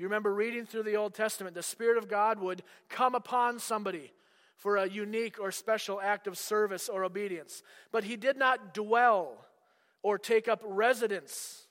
You 0.00 0.06
remember 0.06 0.32
reading 0.32 0.64
through 0.64 0.84
the 0.84 0.96
Old 0.96 1.12
Testament, 1.12 1.54
the 1.54 1.62
Spirit 1.62 1.98
of 1.98 2.08
God 2.08 2.40
would 2.40 2.62
come 2.88 3.14
upon 3.14 3.58
somebody 3.58 4.14
for 4.56 4.78
a 4.78 4.88
unique 4.88 5.38
or 5.38 5.52
special 5.52 6.00
act 6.00 6.26
of 6.26 6.38
service 6.38 6.88
or 6.88 7.04
obedience. 7.04 7.62
But 7.92 8.04
he 8.04 8.16
did 8.16 8.38
not 8.38 8.72
dwell 8.72 9.44
or 10.02 10.16
take 10.16 10.48
up 10.48 10.62
residence. 10.64 11.66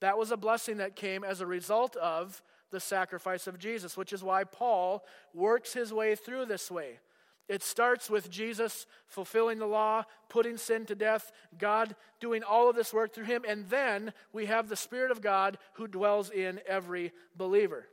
That 0.00 0.18
was 0.18 0.32
a 0.32 0.36
blessing 0.36 0.76
that 0.76 0.96
came 0.96 1.24
as 1.24 1.40
a 1.40 1.46
result 1.46 1.96
of 1.96 2.42
the 2.70 2.78
sacrifice 2.78 3.46
of 3.46 3.58
Jesus, 3.58 3.96
which 3.96 4.12
is 4.12 4.22
why 4.22 4.44
Paul 4.44 5.02
works 5.32 5.72
his 5.72 5.94
way 5.94 6.16
through 6.16 6.44
this 6.44 6.70
way. 6.70 6.98
It 7.48 7.62
starts 7.62 8.08
with 8.08 8.30
Jesus 8.30 8.86
fulfilling 9.06 9.58
the 9.58 9.66
law, 9.66 10.04
putting 10.28 10.56
sin 10.56 10.86
to 10.86 10.94
death, 10.94 11.30
God 11.58 11.94
doing 12.20 12.42
all 12.42 12.70
of 12.70 12.76
this 12.76 12.92
work 12.94 13.12
through 13.12 13.24
him, 13.24 13.44
and 13.46 13.68
then 13.68 14.12
we 14.32 14.46
have 14.46 14.68
the 14.68 14.76
Spirit 14.76 15.10
of 15.10 15.20
God 15.20 15.58
who 15.74 15.86
dwells 15.86 16.30
in 16.30 16.60
every 16.66 17.12
believer. 17.36 17.86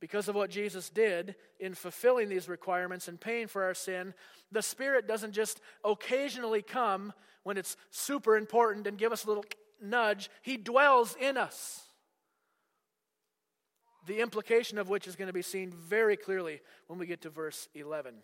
Because 0.00 0.28
of 0.28 0.34
what 0.34 0.50
Jesus 0.50 0.90
did 0.90 1.36
in 1.60 1.74
fulfilling 1.74 2.28
these 2.28 2.48
requirements 2.48 3.06
and 3.06 3.20
paying 3.20 3.46
for 3.46 3.62
our 3.62 3.74
sin, 3.74 4.14
the 4.50 4.62
Spirit 4.62 5.06
doesn't 5.06 5.30
just 5.30 5.60
occasionally 5.84 6.62
come 6.62 7.12
when 7.44 7.56
it's 7.56 7.76
super 7.90 8.36
important 8.36 8.88
and 8.88 8.98
give 8.98 9.12
us 9.12 9.24
a 9.24 9.28
little 9.28 9.44
nudge, 9.80 10.30
He 10.42 10.56
dwells 10.56 11.14
in 11.20 11.36
us 11.36 11.86
the 14.06 14.20
implication 14.20 14.78
of 14.78 14.88
which 14.88 15.06
is 15.06 15.16
going 15.16 15.28
to 15.28 15.32
be 15.32 15.42
seen 15.42 15.72
very 15.72 16.16
clearly 16.16 16.60
when 16.86 16.98
we 16.98 17.06
get 17.06 17.22
to 17.22 17.30
verse 17.30 17.68
11. 17.74 18.14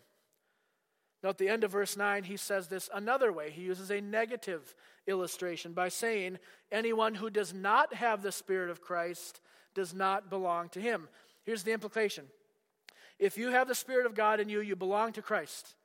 Now, 1.21 1.29
at 1.29 1.37
the 1.37 1.49
end 1.49 1.63
of 1.63 1.71
verse 1.71 1.97
9, 1.97 2.23
he 2.23 2.37
says 2.37 2.67
this 2.67 2.89
another 2.93 3.31
way. 3.33 3.49
He 3.51 3.63
uses 3.63 3.91
a 3.91 3.99
negative 3.99 4.73
illustration 5.05 5.73
by 5.73 5.89
saying, 5.89 6.39
Anyone 6.71 7.15
who 7.15 7.29
does 7.29 7.53
not 7.53 7.93
have 7.93 8.21
the 8.21 8.31
Spirit 8.31 8.69
of 8.69 8.81
Christ 8.81 9.41
does 9.73 9.93
not 9.93 10.29
belong 10.29 10.69
to 10.69 10.81
him. 10.81 11.09
Here's 11.43 11.63
the 11.63 11.73
implication 11.73 12.25
if 13.17 13.37
you 13.37 13.49
have 13.49 13.67
the 13.67 13.75
Spirit 13.75 14.05
of 14.05 14.15
God 14.15 14.39
in 14.39 14.47
you, 14.47 14.61
you 14.61 14.75
belong 14.75 15.11
to 15.13 15.21
Christ. 15.21 15.75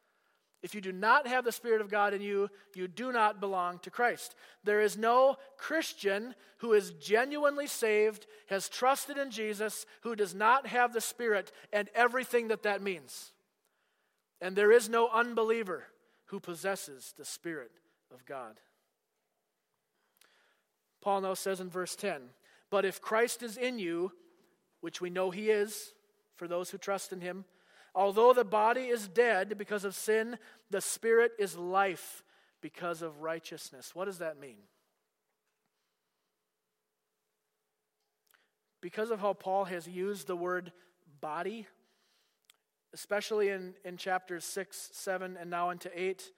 If 0.65 0.75
you 0.75 0.81
do 0.81 0.93
not 0.93 1.27
have 1.27 1.45
the 1.45 1.53
Spirit 1.53 1.83
of 1.83 1.91
God 1.91 2.15
in 2.15 2.23
you, 2.23 2.49
you 2.75 2.89
do 2.89 3.13
not 3.13 3.39
belong 3.39 3.81
to 3.81 3.91
Christ. 3.91 4.35
There 4.65 4.81
is 4.81 4.97
no 4.97 5.37
Christian 5.59 6.35
who 6.57 6.73
is 6.73 6.93
genuinely 6.93 7.67
saved, 7.67 8.27
has 8.47 8.71
trusted 8.71 9.19
in 9.19 9.31
Jesus, 9.31 9.85
who 10.01 10.17
does 10.17 10.35
not 10.35 10.67
have 10.67 10.95
the 10.95 11.03
Spirit 11.03 11.53
and 11.71 11.91
everything 11.95 12.49
that 12.49 12.63
that 12.63 12.81
means. 12.81 13.33
And 14.41 14.57
there 14.57 14.73
is 14.73 14.89
no 14.89 15.11
unbeliever 15.11 15.85
who 16.29 16.41
possesses 16.41 17.13
the 17.19 17.27
Spirit 17.27 17.73
of 18.11 18.25
God. 18.25 18.59
Paul 21.03 21.21
now 21.21 21.35
says 21.35 21.61
in 21.61 21.69
verse 21.69 21.95
10 21.95 22.23
But 22.71 22.87
if 22.87 23.03
Christ 23.03 23.43
is 23.43 23.59
in 23.59 23.79
you, 23.79 24.13
which 24.81 25.03
we 25.03 25.11
know 25.11 25.31
he 25.31 25.51
is 25.51 25.93
for 26.37 26.49
those 26.49 26.71
who 26.71 26.79
trust 26.79 27.13
in 27.13 27.21
him, 27.21 27.45
Although 27.95 28.33
the 28.33 28.45
body 28.45 28.83
is 28.83 29.07
dead 29.07 29.57
because 29.57 29.85
of 29.85 29.95
sin, 29.95 30.39
the 30.71 30.81
spirit 30.81 31.33
is 31.39 31.57
life 31.57 32.25
because 32.61 33.03
of 33.03 33.21
righteousness. 33.21 33.95
What 33.95 34.07
does 34.07 34.19
that 34.19 34.41
mean? 34.41 34.57
Because 38.81 39.11
of 39.11 39.21
how 39.21 39.33
Paul 39.33 39.65
has 39.65 39.87
used 39.87 40.27
the 40.27 40.37
word 40.37 40.73
body, 41.21 41.67
especially 42.93 43.49
in, 43.49 43.75
in 43.85 43.97
chapters 43.97 44.45
6, 44.45 44.91
7, 44.93 45.37
and 45.41 45.49
now 45.49 45.71
into 45.71 45.91
8, 45.95 46.31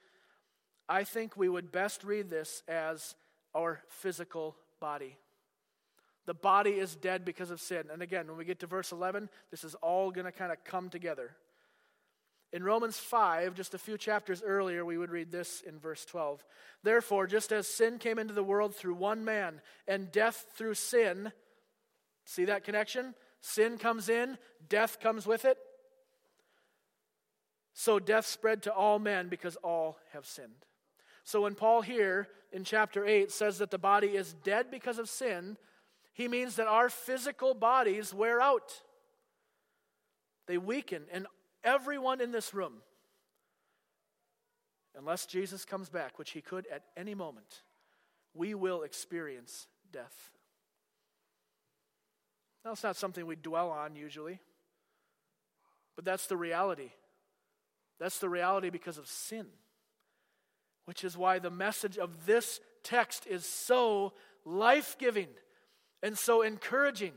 I 0.87 1.03
think 1.03 1.35
we 1.35 1.49
would 1.49 1.71
best 1.71 2.03
read 2.03 2.29
this 2.29 2.63
as 2.67 3.15
our 3.53 3.81
physical 3.89 4.55
body. 4.79 5.17
The 6.25 6.33
body 6.33 6.71
is 6.71 6.95
dead 6.95 7.25
because 7.25 7.51
of 7.51 7.59
sin. 7.59 7.85
And 7.91 8.01
again, 8.01 8.27
when 8.27 8.37
we 8.37 8.45
get 8.45 8.59
to 8.59 8.67
verse 8.67 8.91
11, 8.91 9.29
this 9.49 9.63
is 9.63 9.75
all 9.75 10.11
going 10.11 10.25
to 10.25 10.31
kind 10.31 10.51
of 10.51 10.63
come 10.63 10.89
together. 10.89 11.35
In 12.53 12.63
Romans 12.63 12.97
5, 12.97 13.55
just 13.55 13.73
a 13.73 13.77
few 13.77 13.97
chapters 13.97 14.41
earlier, 14.45 14.85
we 14.85 14.97
would 14.97 15.11
read 15.11 15.31
this 15.31 15.61
in 15.61 15.79
verse 15.79 16.05
12. 16.05 16.43
Therefore, 16.81 17.27
just 17.27 17.51
as 17.51 17.67
sin 17.67 17.97
came 17.99 18.17
into 18.17 18.33
the 18.33 18.43
world 18.43 18.73
through 18.73 18.95
one 18.95 19.25
man, 19.25 19.61
and 19.87 20.11
death 20.11 20.45
through 20.55 20.75
sin, 20.75 21.33
see 22.23 22.45
that 22.45 22.63
connection? 22.63 23.13
Sin 23.41 23.77
comes 23.77 24.07
in, 24.07 24.37
death 24.69 24.99
comes 24.99 25.27
with 25.27 25.43
it. 25.43 25.57
So 27.73 27.99
death 27.99 28.25
spread 28.25 28.63
to 28.63 28.73
all 28.73 28.97
men 28.97 29.27
because 29.27 29.55
all 29.57 29.99
have 30.13 30.25
sinned. 30.25 30.65
So 31.23 31.41
when 31.41 31.55
Paul 31.55 31.81
here 31.81 32.29
in 32.53 32.63
chapter 32.63 33.05
8 33.05 33.31
says 33.31 33.57
that 33.57 33.69
the 33.69 33.77
body 33.77 34.15
is 34.15 34.33
dead 34.33 34.71
because 34.71 34.97
of 34.97 35.09
sin, 35.09 35.57
he 36.13 36.27
means 36.27 36.55
that 36.55 36.67
our 36.67 36.89
physical 36.89 37.53
bodies 37.53 38.13
wear 38.13 38.41
out. 38.41 38.81
They 40.47 40.57
weaken, 40.57 41.03
and 41.11 41.27
everyone 41.67 42.21
in 42.21 42.31
this 42.31 42.53
room, 42.53 42.73
unless 44.97 45.25
Jesus 45.25 45.65
comes 45.65 45.89
back, 45.89 46.17
which 46.17 46.31
he 46.31 46.41
could 46.41 46.65
at 46.73 46.83
any 46.95 47.13
moment, 47.13 47.63
we 48.33 48.55
will 48.55 48.83
experience 48.83 49.67
death. 49.91 50.31
Now, 52.63 52.71
it's 52.71 52.83
not 52.83 52.95
something 52.95 53.25
we 53.25 53.35
dwell 53.35 53.69
on 53.69 53.95
usually, 53.95 54.39
but 55.95 56.05
that's 56.05 56.27
the 56.27 56.37
reality. 56.37 56.91
That's 57.99 58.19
the 58.19 58.29
reality 58.29 58.69
because 58.69 58.97
of 58.97 59.07
sin, 59.07 59.47
which 60.85 61.03
is 61.03 61.17
why 61.17 61.39
the 61.39 61.49
message 61.49 61.97
of 61.97 62.25
this 62.25 62.59
text 62.83 63.27
is 63.27 63.45
so 63.45 64.13
life 64.45 64.95
giving 64.97 65.27
and 66.01 66.17
so 66.17 66.41
encouraging. 66.41 67.13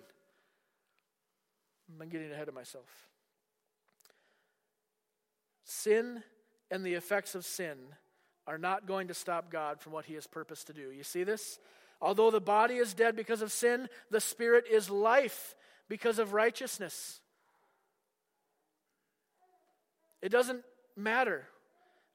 I'm 2.01 2.09
getting 2.09 2.33
ahead 2.33 2.49
of 2.49 2.55
myself. 2.55 3.10
Sin 5.71 6.25
and 6.69 6.85
the 6.85 6.95
effects 6.95 7.37
of 7.37 7.45
sin 7.45 7.77
are 8.45 8.59
not 8.59 8.87
going 8.87 9.07
to 9.07 9.15
stop 9.15 9.53
God 9.53 9.81
from 9.81 9.93
what 9.93 10.05
he 10.05 10.15
has 10.15 10.27
purposed 10.27 10.67
to 10.67 10.73
do. 10.73 10.91
You 10.91 11.05
see 11.05 11.23
this? 11.23 11.61
Although 12.01 12.33
the 12.33 12.41
body 12.41 12.75
is 12.75 12.93
dead 12.93 13.15
because 13.15 13.41
of 13.41 13.53
sin, 13.53 13.89
the 14.11 14.21
spirit 14.21 14.65
is 14.69 14.91
life 14.91 15.55
because 15.89 16.19
of 16.19 16.33
righteousness. 16.33 17.21
It 20.21 20.31
doesn't 20.31 20.65
matter. 20.97 21.47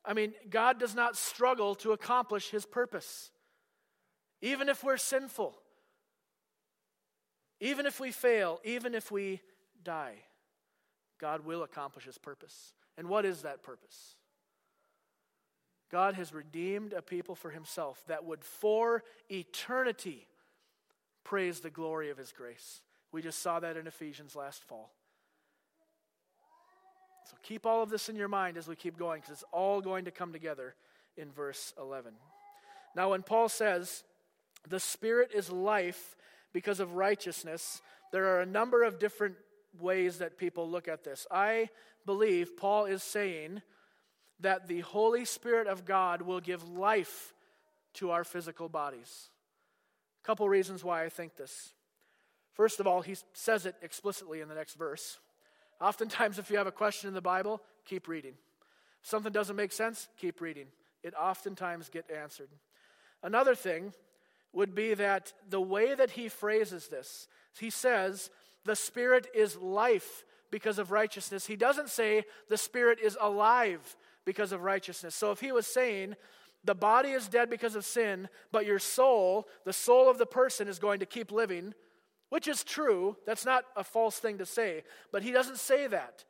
I 0.03 0.13
mean, 0.13 0.33
God 0.50 0.77
does 0.77 0.93
not 0.93 1.15
struggle 1.15 1.75
to 1.75 1.93
accomplish 1.93 2.50
his 2.50 2.65
purpose. 2.65 3.31
Even 4.41 4.67
if 4.67 4.83
we're 4.83 4.97
sinful, 4.97 5.55
even 7.62 7.85
if 7.85 8.01
we 8.01 8.12
fail, 8.12 8.59
even 8.65 8.93
if 8.95 9.12
we 9.12 9.39
die, 9.81 10.15
God 11.21 11.45
will 11.45 11.63
accomplish 11.63 12.03
his 12.03 12.17
purpose. 12.17 12.74
And 12.97 13.09
what 13.09 13.25
is 13.25 13.41
that 13.41 13.63
purpose? 13.63 14.15
God 15.91 16.15
has 16.15 16.33
redeemed 16.33 16.93
a 16.93 17.01
people 17.01 17.35
for 17.35 17.49
himself 17.49 18.03
that 18.07 18.25
would 18.25 18.43
for 18.43 19.03
eternity 19.29 20.27
praise 21.23 21.59
the 21.59 21.69
glory 21.69 22.09
of 22.09 22.17
his 22.17 22.31
grace. 22.31 22.81
We 23.11 23.21
just 23.21 23.41
saw 23.41 23.59
that 23.59 23.77
in 23.77 23.87
Ephesians 23.87 24.35
last 24.35 24.63
fall. 24.63 24.91
So 27.29 27.37
keep 27.41 27.65
all 27.65 27.81
of 27.81 27.89
this 27.89 28.09
in 28.09 28.15
your 28.15 28.27
mind 28.27 28.57
as 28.57 28.67
we 28.67 28.75
keep 28.75 28.97
going 28.97 29.21
because 29.21 29.33
it's 29.33 29.43
all 29.51 29.81
going 29.81 30.05
to 30.05 30.11
come 30.11 30.31
together 30.31 30.75
in 31.17 31.31
verse 31.31 31.74
11. 31.79 32.13
Now, 32.96 33.11
when 33.11 33.24
Paul 33.24 33.50
says, 33.50 34.03
the 34.67 34.79
Spirit 34.79 35.31
is 35.33 35.50
life 35.50 36.15
because 36.53 36.79
of 36.79 36.96
righteousness, 36.96 37.81
there 38.11 38.27
are 38.35 38.41
a 38.41 38.46
number 38.46 38.83
of 38.83 39.00
different 39.00 39.35
ways 39.81 40.18
that 40.20 40.38
people 40.38 40.70
look 40.70 40.88
at 40.88 41.03
this. 41.03 41.27
I 41.31 41.70
believe 42.05 42.57
Paul 42.57 42.85
is 42.85 43.03
saying 43.03 43.61
that 44.40 44.68
the 44.68 44.81
Holy 44.81 45.25
Spirit 45.25 45.68
of 45.68 45.85
God 45.85 46.22
will 46.22 46.40
give 46.40 46.70
life 46.70 47.33
to 47.96 48.11
our 48.11 48.24
physical 48.24 48.70
bodies. 48.70 49.29
A 50.24 50.27
couple 50.27 50.48
reasons 50.50 50.83
why 50.83 51.03
I 51.03 51.09
think 51.09 51.35
this. 51.35 51.74
First 52.53 52.79
of 52.79 52.88
all, 52.88 53.01
he 53.01 53.16
says 53.33 53.66
it 53.66 53.75
explicitly 53.81 54.42
in 54.42 54.50
the 54.50 54.55
next 54.55 54.75
verse. 54.75 55.20
Oftentimes, 55.81 56.40
if 56.40 56.50
you 56.50 56.57
have 56.57 56.68
a 56.68 56.72
question 56.72 57.07
in 57.07 57.14
the 57.14 57.22
Bible, 57.22 57.61
keep 57.85 58.07
reading. 58.07 58.33
If 59.01 59.09
something 59.09 59.31
doesn't 59.31 59.55
make 59.55 59.72
sense, 59.72 60.07
keep 60.18 60.42
reading. 60.42 60.68
It 61.03 61.14
oftentimes 61.16 61.90
get 61.90 62.09
answered. 62.09 62.50
Another 63.22 63.55
thing 63.55 63.94
would 64.53 64.74
be 64.74 64.94
that 64.94 65.33
the 65.50 65.61
way 65.61 65.94
that 65.94 66.11
he 66.11 66.29
phrases 66.29 66.88
this, 66.88 67.27
he 67.59 67.70
says, 67.70 68.29
the 68.65 68.75
Spirit 68.75 69.27
is 69.33 69.55
life 69.55 70.25
because 70.51 70.79
of 70.79 70.91
righteousness. 70.91 71.45
He 71.45 71.55
doesn't 71.55 71.89
say 71.89 72.23
the 72.49 72.57
Spirit 72.57 72.99
is 73.01 73.17
alive 73.19 73.95
because 74.25 74.51
of 74.51 74.63
righteousness. 74.63 75.15
So 75.15 75.31
if 75.31 75.39
he 75.39 75.51
was 75.51 75.67
saying 75.67 76.15
the 76.63 76.75
body 76.75 77.09
is 77.09 77.27
dead 77.27 77.49
because 77.49 77.75
of 77.75 77.85
sin, 77.85 78.27
but 78.51 78.65
your 78.65 78.79
soul, 78.79 79.47
the 79.65 79.73
soul 79.73 80.09
of 80.09 80.17
the 80.17 80.25
person, 80.25 80.67
is 80.67 80.79
going 80.79 80.99
to 80.99 81.05
keep 81.05 81.31
living, 81.31 81.73
which 82.29 82.47
is 82.47 82.63
true, 82.63 83.15
that's 83.25 83.45
not 83.45 83.65
a 83.75 83.83
false 83.83 84.17
thing 84.17 84.39
to 84.39 84.45
say, 84.45 84.83
but 85.11 85.21
he 85.21 85.31
doesn't 85.31 85.59
say 85.59 85.87
that. 85.87 86.25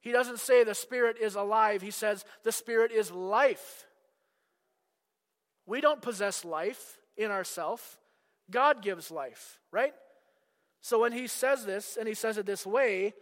He 0.00 0.12
doesn't 0.12 0.38
say 0.38 0.64
the 0.64 0.74
Spirit 0.74 1.16
is 1.20 1.34
alive, 1.34 1.82
he 1.82 1.90
says 1.90 2.24
the 2.44 2.52
Spirit 2.52 2.92
is 2.92 3.10
life. 3.10 3.86
We 5.66 5.80
don't 5.80 6.00
possess 6.00 6.44
life 6.44 6.98
in 7.16 7.30
ourselves. 7.30 7.98
God 8.50 8.82
gives 8.82 9.10
life, 9.10 9.60
right? 9.70 9.92
So 10.80 11.00
when 11.00 11.12
he 11.12 11.26
says 11.26 11.64
this, 11.64 11.96
and 11.98 12.08
he 12.08 12.14
says 12.14 12.38
it 12.38 12.46
this 12.46 12.64
way, 12.64 13.14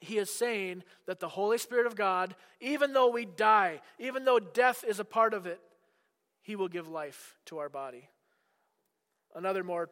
he 0.00 0.18
is 0.18 0.30
saying 0.30 0.82
that 1.06 1.20
the 1.20 1.28
Holy 1.28 1.58
Spirit 1.58 1.86
of 1.86 1.94
God, 1.94 2.34
even 2.60 2.92
though 2.92 3.10
we 3.10 3.24
die, 3.24 3.80
even 3.98 4.24
though 4.24 4.38
death 4.38 4.84
is 4.86 4.98
a 4.98 5.04
part 5.04 5.34
of 5.34 5.46
it, 5.46 5.60
he 6.42 6.56
will 6.56 6.68
give 6.68 6.88
life 6.88 7.36
to 7.46 7.58
our 7.58 7.68
body. 7.68 8.08
Another 9.34 9.62
more 9.62 9.90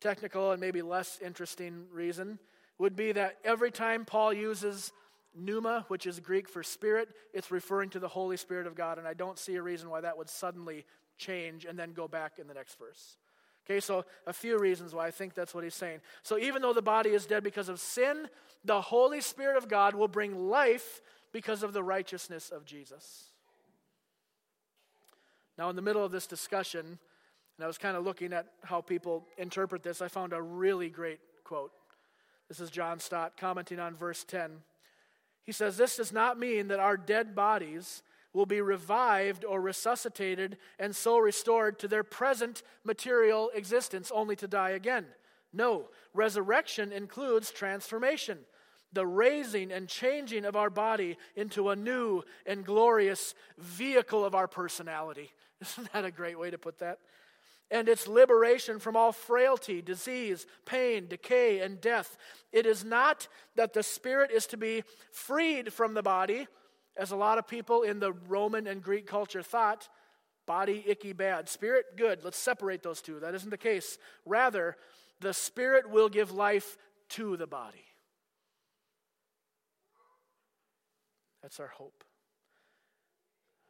technical 0.00 0.52
and 0.52 0.60
maybe 0.60 0.82
less 0.82 1.18
interesting 1.24 1.86
reason 1.92 2.38
would 2.78 2.96
be 2.96 3.12
that 3.12 3.36
every 3.44 3.70
time 3.70 4.04
Paul 4.04 4.32
uses 4.32 4.92
pneuma, 5.34 5.84
which 5.88 6.06
is 6.06 6.20
Greek 6.20 6.48
for 6.48 6.62
spirit, 6.62 7.08
it's 7.32 7.50
referring 7.50 7.90
to 7.90 8.00
the 8.00 8.08
Holy 8.08 8.36
Spirit 8.36 8.66
of 8.66 8.74
God, 8.74 8.98
and 8.98 9.06
I 9.06 9.14
don't 9.14 9.38
see 9.38 9.56
a 9.56 9.62
reason 9.62 9.90
why 9.90 10.00
that 10.00 10.16
would 10.18 10.28
suddenly 10.28 10.84
change 11.16 11.64
and 11.64 11.78
then 11.78 11.92
go 11.92 12.08
back 12.08 12.38
in 12.38 12.46
the 12.46 12.54
next 12.54 12.78
verse. 12.78 13.16
Okay, 13.64 13.80
so 13.80 14.04
a 14.26 14.32
few 14.32 14.58
reasons 14.58 14.94
why 14.94 15.06
I 15.06 15.10
think 15.10 15.34
that's 15.34 15.54
what 15.54 15.62
he's 15.62 15.74
saying. 15.74 16.00
So 16.22 16.36
even 16.36 16.62
though 16.62 16.72
the 16.72 16.82
body 16.82 17.10
is 17.10 17.26
dead 17.26 17.44
because 17.44 17.68
of 17.68 17.78
sin, 17.78 18.28
the 18.64 18.80
Holy 18.80 19.20
Spirit 19.20 19.56
of 19.56 19.68
God 19.68 19.94
will 19.94 20.08
bring 20.08 20.48
life 20.48 21.00
because 21.32 21.62
of 21.62 21.72
the 21.72 21.82
righteousness 21.82 22.50
of 22.50 22.64
Jesus. 22.64 23.26
Now, 25.56 25.70
in 25.70 25.76
the 25.76 25.82
middle 25.82 26.04
of 26.04 26.10
this 26.10 26.26
discussion, 26.26 26.98
and 27.58 27.64
I 27.64 27.66
was 27.66 27.78
kind 27.78 27.96
of 27.96 28.04
looking 28.04 28.32
at 28.32 28.46
how 28.64 28.80
people 28.80 29.26
interpret 29.38 29.82
this, 29.82 30.02
I 30.02 30.08
found 30.08 30.32
a 30.32 30.42
really 30.42 30.88
great 30.88 31.20
quote. 31.44 31.72
This 32.48 32.60
is 32.60 32.70
John 32.70 32.98
Stott 32.98 33.36
commenting 33.36 33.78
on 33.78 33.94
verse 33.94 34.24
10. 34.24 34.50
He 35.44 35.52
says, 35.52 35.76
This 35.76 35.96
does 35.96 36.12
not 36.12 36.38
mean 36.38 36.68
that 36.68 36.80
our 36.80 36.96
dead 36.96 37.34
bodies 37.34 38.02
will 38.32 38.46
be 38.46 38.60
revived 38.60 39.44
or 39.44 39.60
resuscitated 39.60 40.56
and 40.78 40.94
so 40.94 41.18
restored 41.18 41.78
to 41.78 41.88
their 41.88 42.04
present 42.04 42.62
material 42.84 43.50
existence, 43.54 44.10
only 44.14 44.36
to 44.36 44.48
die 44.48 44.70
again. 44.70 45.06
No, 45.52 45.88
resurrection 46.14 46.92
includes 46.92 47.50
transformation, 47.50 48.38
the 48.92 49.06
raising 49.06 49.70
and 49.70 49.88
changing 49.88 50.44
of 50.44 50.56
our 50.56 50.70
body 50.70 51.18
into 51.36 51.68
a 51.68 51.76
new 51.76 52.22
and 52.46 52.64
glorious 52.64 53.34
vehicle 53.58 54.24
of 54.24 54.34
our 54.34 54.48
personality. 54.48 55.30
Isn't 55.60 55.92
that 55.92 56.04
a 56.04 56.10
great 56.10 56.38
way 56.38 56.50
to 56.50 56.58
put 56.58 56.78
that? 56.78 56.98
And 57.70 57.88
its 57.88 58.06
liberation 58.06 58.78
from 58.78 58.96
all 58.96 59.12
frailty, 59.12 59.80
disease, 59.80 60.46
pain, 60.66 61.06
decay, 61.08 61.60
and 61.60 61.80
death. 61.80 62.18
It 62.52 62.66
is 62.66 62.84
not 62.84 63.28
that 63.56 63.72
the 63.72 63.82
spirit 63.82 64.30
is 64.30 64.46
to 64.48 64.58
be 64.58 64.84
freed 65.10 65.72
from 65.72 65.94
the 65.94 66.02
body 66.02 66.48
as 66.96 67.10
a 67.10 67.16
lot 67.16 67.38
of 67.38 67.46
people 67.46 67.82
in 67.82 67.98
the 67.98 68.12
Roman 68.12 68.66
and 68.66 68.82
Greek 68.82 69.06
culture 69.06 69.42
thought, 69.42 69.88
body 70.46 70.84
icky 70.86 71.12
bad, 71.12 71.48
spirit 71.48 71.96
good. 71.96 72.24
Let's 72.24 72.38
separate 72.38 72.82
those 72.82 73.00
two. 73.00 73.20
That 73.20 73.34
isn't 73.34 73.50
the 73.50 73.56
case. 73.56 73.98
Rather, 74.26 74.76
the 75.20 75.32
spirit 75.32 75.88
will 75.88 76.08
give 76.08 76.32
life 76.32 76.76
to 77.10 77.36
the 77.36 77.46
body. 77.46 77.84
That's 81.42 81.58
our 81.58 81.68
hope. 81.68 82.04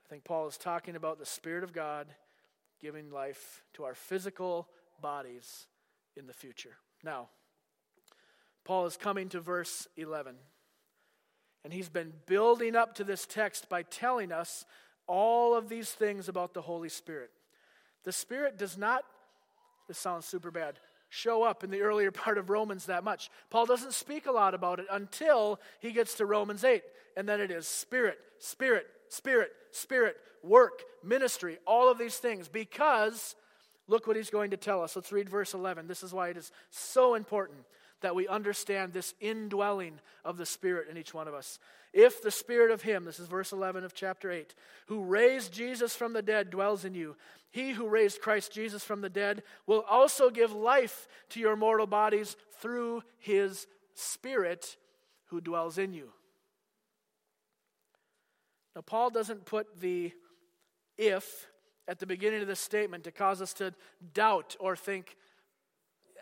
I 0.06 0.08
think 0.08 0.24
Paul 0.24 0.46
is 0.46 0.58
talking 0.58 0.94
about 0.94 1.18
the 1.18 1.26
Spirit 1.26 1.64
of 1.64 1.72
God 1.72 2.06
giving 2.80 3.10
life 3.10 3.62
to 3.74 3.84
our 3.84 3.94
physical 3.94 4.68
bodies 5.00 5.66
in 6.16 6.26
the 6.26 6.34
future. 6.34 6.76
Now, 7.02 7.28
Paul 8.64 8.86
is 8.86 8.96
coming 8.96 9.28
to 9.30 9.40
verse 9.40 9.88
11. 9.96 10.34
And 11.64 11.72
he's 11.72 11.88
been 11.88 12.12
building 12.26 12.74
up 12.74 12.94
to 12.96 13.04
this 13.04 13.26
text 13.26 13.68
by 13.68 13.82
telling 13.82 14.32
us 14.32 14.64
all 15.06 15.54
of 15.54 15.68
these 15.68 15.90
things 15.90 16.28
about 16.28 16.54
the 16.54 16.62
Holy 16.62 16.88
Spirit. 16.88 17.30
The 18.04 18.12
Spirit 18.12 18.58
does 18.58 18.76
not, 18.76 19.04
this 19.86 19.98
sounds 19.98 20.26
super 20.26 20.50
bad, 20.50 20.78
show 21.08 21.42
up 21.42 21.62
in 21.62 21.70
the 21.70 21.82
earlier 21.82 22.10
part 22.12 22.38
of 22.38 22.50
Romans 22.50 22.86
that 22.86 23.04
much. 23.04 23.30
Paul 23.50 23.66
doesn't 23.66 23.92
speak 23.92 24.26
a 24.26 24.32
lot 24.32 24.54
about 24.54 24.80
it 24.80 24.86
until 24.90 25.60
he 25.80 25.92
gets 25.92 26.14
to 26.14 26.26
Romans 26.26 26.64
8. 26.64 26.82
And 27.16 27.28
then 27.28 27.40
it 27.40 27.50
is 27.50 27.68
Spirit, 27.68 28.18
Spirit, 28.38 28.86
Spirit, 29.08 29.50
Spirit, 29.70 30.16
work, 30.42 30.82
ministry, 31.04 31.58
all 31.66 31.90
of 31.90 31.98
these 31.98 32.16
things. 32.16 32.48
Because 32.48 33.36
look 33.86 34.06
what 34.06 34.16
he's 34.16 34.30
going 34.30 34.50
to 34.50 34.56
tell 34.56 34.82
us. 34.82 34.96
Let's 34.96 35.12
read 35.12 35.28
verse 35.28 35.54
11. 35.54 35.86
This 35.86 36.02
is 36.02 36.12
why 36.12 36.30
it 36.30 36.36
is 36.36 36.50
so 36.70 37.14
important 37.14 37.60
that 38.02 38.14
we 38.14 38.28
understand 38.28 38.92
this 38.92 39.14
indwelling 39.20 40.00
of 40.24 40.36
the 40.36 40.46
Spirit 40.46 40.88
in 40.88 40.96
each 40.96 41.14
one 41.14 41.26
of 41.26 41.34
us. 41.34 41.58
If 41.92 42.22
the 42.22 42.30
Spirit 42.30 42.70
of 42.70 42.82
Him, 42.82 43.04
this 43.04 43.18
is 43.18 43.26
verse 43.26 43.52
11 43.52 43.84
of 43.84 43.94
chapter 43.94 44.30
8, 44.30 44.54
who 44.86 45.02
raised 45.04 45.52
Jesus 45.52 45.96
from 45.96 46.12
the 46.12 46.22
dead 46.22 46.50
dwells 46.50 46.84
in 46.84 46.94
you, 46.94 47.16
He 47.50 47.72
who 47.72 47.88
raised 47.88 48.20
Christ 48.20 48.52
Jesus 48.52 48.84
from 48.84 49.00
the 49.00 49.10
dead 49.10 49.42
will 49.66 49.84
also 49.88 50.30
give 50.30 50.52
life 50.52 51.08
to 51.30 51.40
your 51.40 51.56
mortal 51.56 51.86
bodies 51.86 52.36
through 52.60 53.02
His 53.18 53.66
Spirit 53.94 54.76
who 55.26 55.40
dwells 55.40 55.78
in 55.78 55.92
you. 55.92 56.10
Now, 58.74 58.82
Paul 58.82 59.10
doesn't 59.10 59.44
put 59.44 59.80
the 59.80 60.12
if 60.96 61.46
at 61.88 61.98
the 61.98 62.06
beginning 62.06 62.40
of 62.40 62.48
this 62.48 62.60
statement 62.60 63.04
to 63.04 63.10
cause 63.10 63.42
us 63.42 63.52
to 63.54 63.74
doubt 64.14 64.56
or 64.60 64.76
think, 64.76 65.16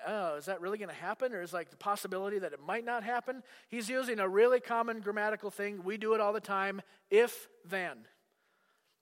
oh, 0.06 0.36
is 0.36 0.46
that 0.46 0.60
really 0.60 0.78
going 0.78 0.88
to 0.88 0.94
happen? 0.94 1.32
Or 1.32 1.42
is 1.42 1.52
like 1.52 1.70
the 1.70 1.76
possibility 1.76 2.38
that 2.38 2.52
it 2.52 2.60
might 2.64 2.84
not 2.84 3.02
happen? 3.02 3.42
He's 3.68 3.88
using 3.88 4.18
a 4.18 4.28
really 4.28 4.60
common 4.60 5.00
grammatical 5.00 5.50
thing. 5.50 5.82
We 5.84 5.96
do 5.96 6.14
it 6.14 6.20
all 6.20 6.32
the 6.32 6.40
time 6.40 6.82
if 7.10 7.48
then. 7.64 7.98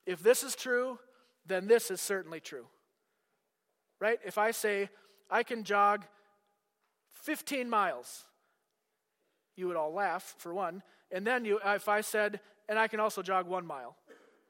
If 0.06 0.22
this 0.22 0.42
is 0.42 0.56
true, 0.56 0.98
then 1.46 1.66
this 1.66 1.90
is 1.90 2.00
certainly 2.00 2.40
true. 2.40 2.66
Right? 4.00 4.18
If 4.24 4.38
I 4.38 4.52
say, 4.52 4.88
I 5.30 5.42
can 5.42 5.64
jog 5.64 6.04
15 7.22 7.68
miles, 7.68 8.24
you 9.56 9.66
would 9.66 9.76
all 9.76 9.92
laugh, 9.92 10.34
for 10.38 10.54
one. 10.54 10.82
And 11.10 11.26
then 11.26 11.44
you, 11.44 11.60
if 11.64 11.88
I 11.88 12.00
said, 12.00 12.40
and 12.68 12.78
I 12.78 12.88
can 12.88 13.00
also 13.00 13.22
jog 13.22 13.46
one 13.46 13.66
mile, 13.66 13.96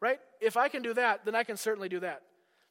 right? 0.00 0.20
If 0.40 0.56
I 0.56 0.68
can 0.68 0.82
do 0.82 0.94
that, 0.94 1.24
then 1.24 1.34
I 1.34 1.44
can 1.44 1.56
certainly 1.56 1.88
do 1.88 2.00
that. 2.00 2.22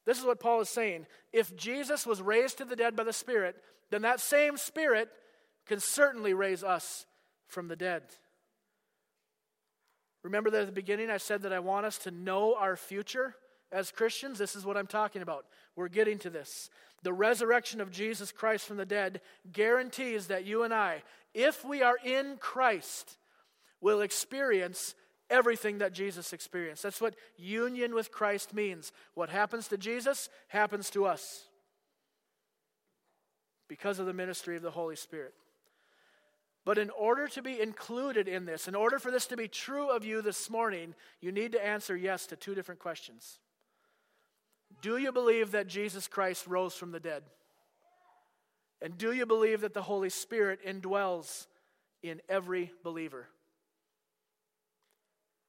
This 0.07 0.17
is 0.17 0.25
what 0.25 0.39
Paul 0.39 0.61
is 0.61 0.69
saying. 0.69 1.05
If 1.33 1.55
Jesus 1.57 2.07
was 2.07 2.21
raised 2.21 2.57
to 2.59 2.65
the 2.65 2.77
dead 2.77 2.95
by 2.95 3.03
the 3.03 3.11
Spirit, 3.11 3.57
then 3.91 4.03
that 4.03 4.21
same 4.21 4.55
Spirit 4.55 5.09
can 5.65 5.81
certainly 5.81 6.33
raise 6.33 6.63
us 6.63 7.05
from 7.45 7.67
the 7.67 7.75
dead. 7.75 8.03
Remember 10.23 10.49
that 10.49 10.61
at 10.61 10.65
the 10.65 10.71
beginning 10.71 11.09
I 11.09 11.17
said 11.17 11.41
that 11.41 11.51
I 11.51 11.59
want 11.59 11.85
us 11.85 11.97
to 11.99 12.11
know 12.11 12.55
our 12.55 12.77
future 12.77 13.35
as 13.69 13.91
Christians? 13.91 14.39
This 14.39 14.55
is 14.55 14.65
what 14.65 14.77
I'm 14.77 14.87
talking 14.87 15.21
about. 15.21 15.45
We're 15.75 15.89
getting 15.89 16.19
to 16.19 16.29
this. 16.29 16.69
The 17.03 17.13
resurrection 17.13 17.81
of 17.81 17.91
Jesus 17.91 18.31
Christ 18.31 18.65
from 18.65 18.77
the 18.77 18.85
dead 18.85 19.19
guarantees 19.51 20.27
that 20.27 20.45
you 20.45 20.63
and 20.63 20.73
I, 20.73 21.03
if 21.33 21.65
we 21.65 21.83
are 21.83 21.97
in 22.01 22.37
Christ, 22.39 23.17
will 23.81 23.99
experience 23.99 24.95
everything 25.29 25.79
that 25.79 25.93
Jesus 25.93 26.33
experienced. 26.33 26.83
That's 26.83 27.01
what 27.01 27.15
union 27.37 27.93
with 27.93 28.11
Christ 28.11 28.53
means. 28.53 28.91
What 29.13 29.29
happens 29.29 29.67
to 29.69 29.77
Jesus 29.77 30.29
happens 30.47 30.89
to 30.91 31.05
us 31.05 31.43
because 33.67 33.99
of 33.99 34.05
the 34.05 34.13
ministry 34.13 34.55
of 34.55 34.61
the 34.61 34.71
Holy 34.71 34.95
Spirit. 34.95 35.33
But 36.65 36.77
in 36.77 36.89
order 36.89 37.27
to 37.29 37.41
be 37.41 37.61
included 37.61 38.27
in 38.27 38.45
this, 38.45 38.67
in 38.67 38.75
order 38.75 38.99
for 38.99 39.09
this 39.09 39.25
to 39.27 39.37
be 39.37 39.47
true 39.47 39.89
of 39.89 40.03
you 40.03 40.21
this 40.21 40.49
morning, 40.49 40.95
you 41.21 41.31
need 41.31 41.53
to 41.53 41.65
answer 41.65 41.95
yes 41.95 42.27
to 42.27 42.35
two 42.35 42.55
different 42.55 42.81
questions. 42.81 43.39
Do 44.81 44.97
you 44.97 45.11
believe 45.11 45.51
that 45.51 45.67
Jesus 45.67 46.07
Christ 46.07 46.45
rose 46.45 46.75
from 46.75 46.91
the 46.91 46.99
dead? 46.99 47.23
And 48.81 48.97
do 48.97 49.11
you 49.11 49.25
believe 49.25 49.61
that 49.61 49.73
the 49.73 49.81
Holy 49.81 50.09
Spirit 50.09 50.59
indwells 50.65 51.47
in 52.03 52.21
every 52.29 52.71
believer? 52.83 53.27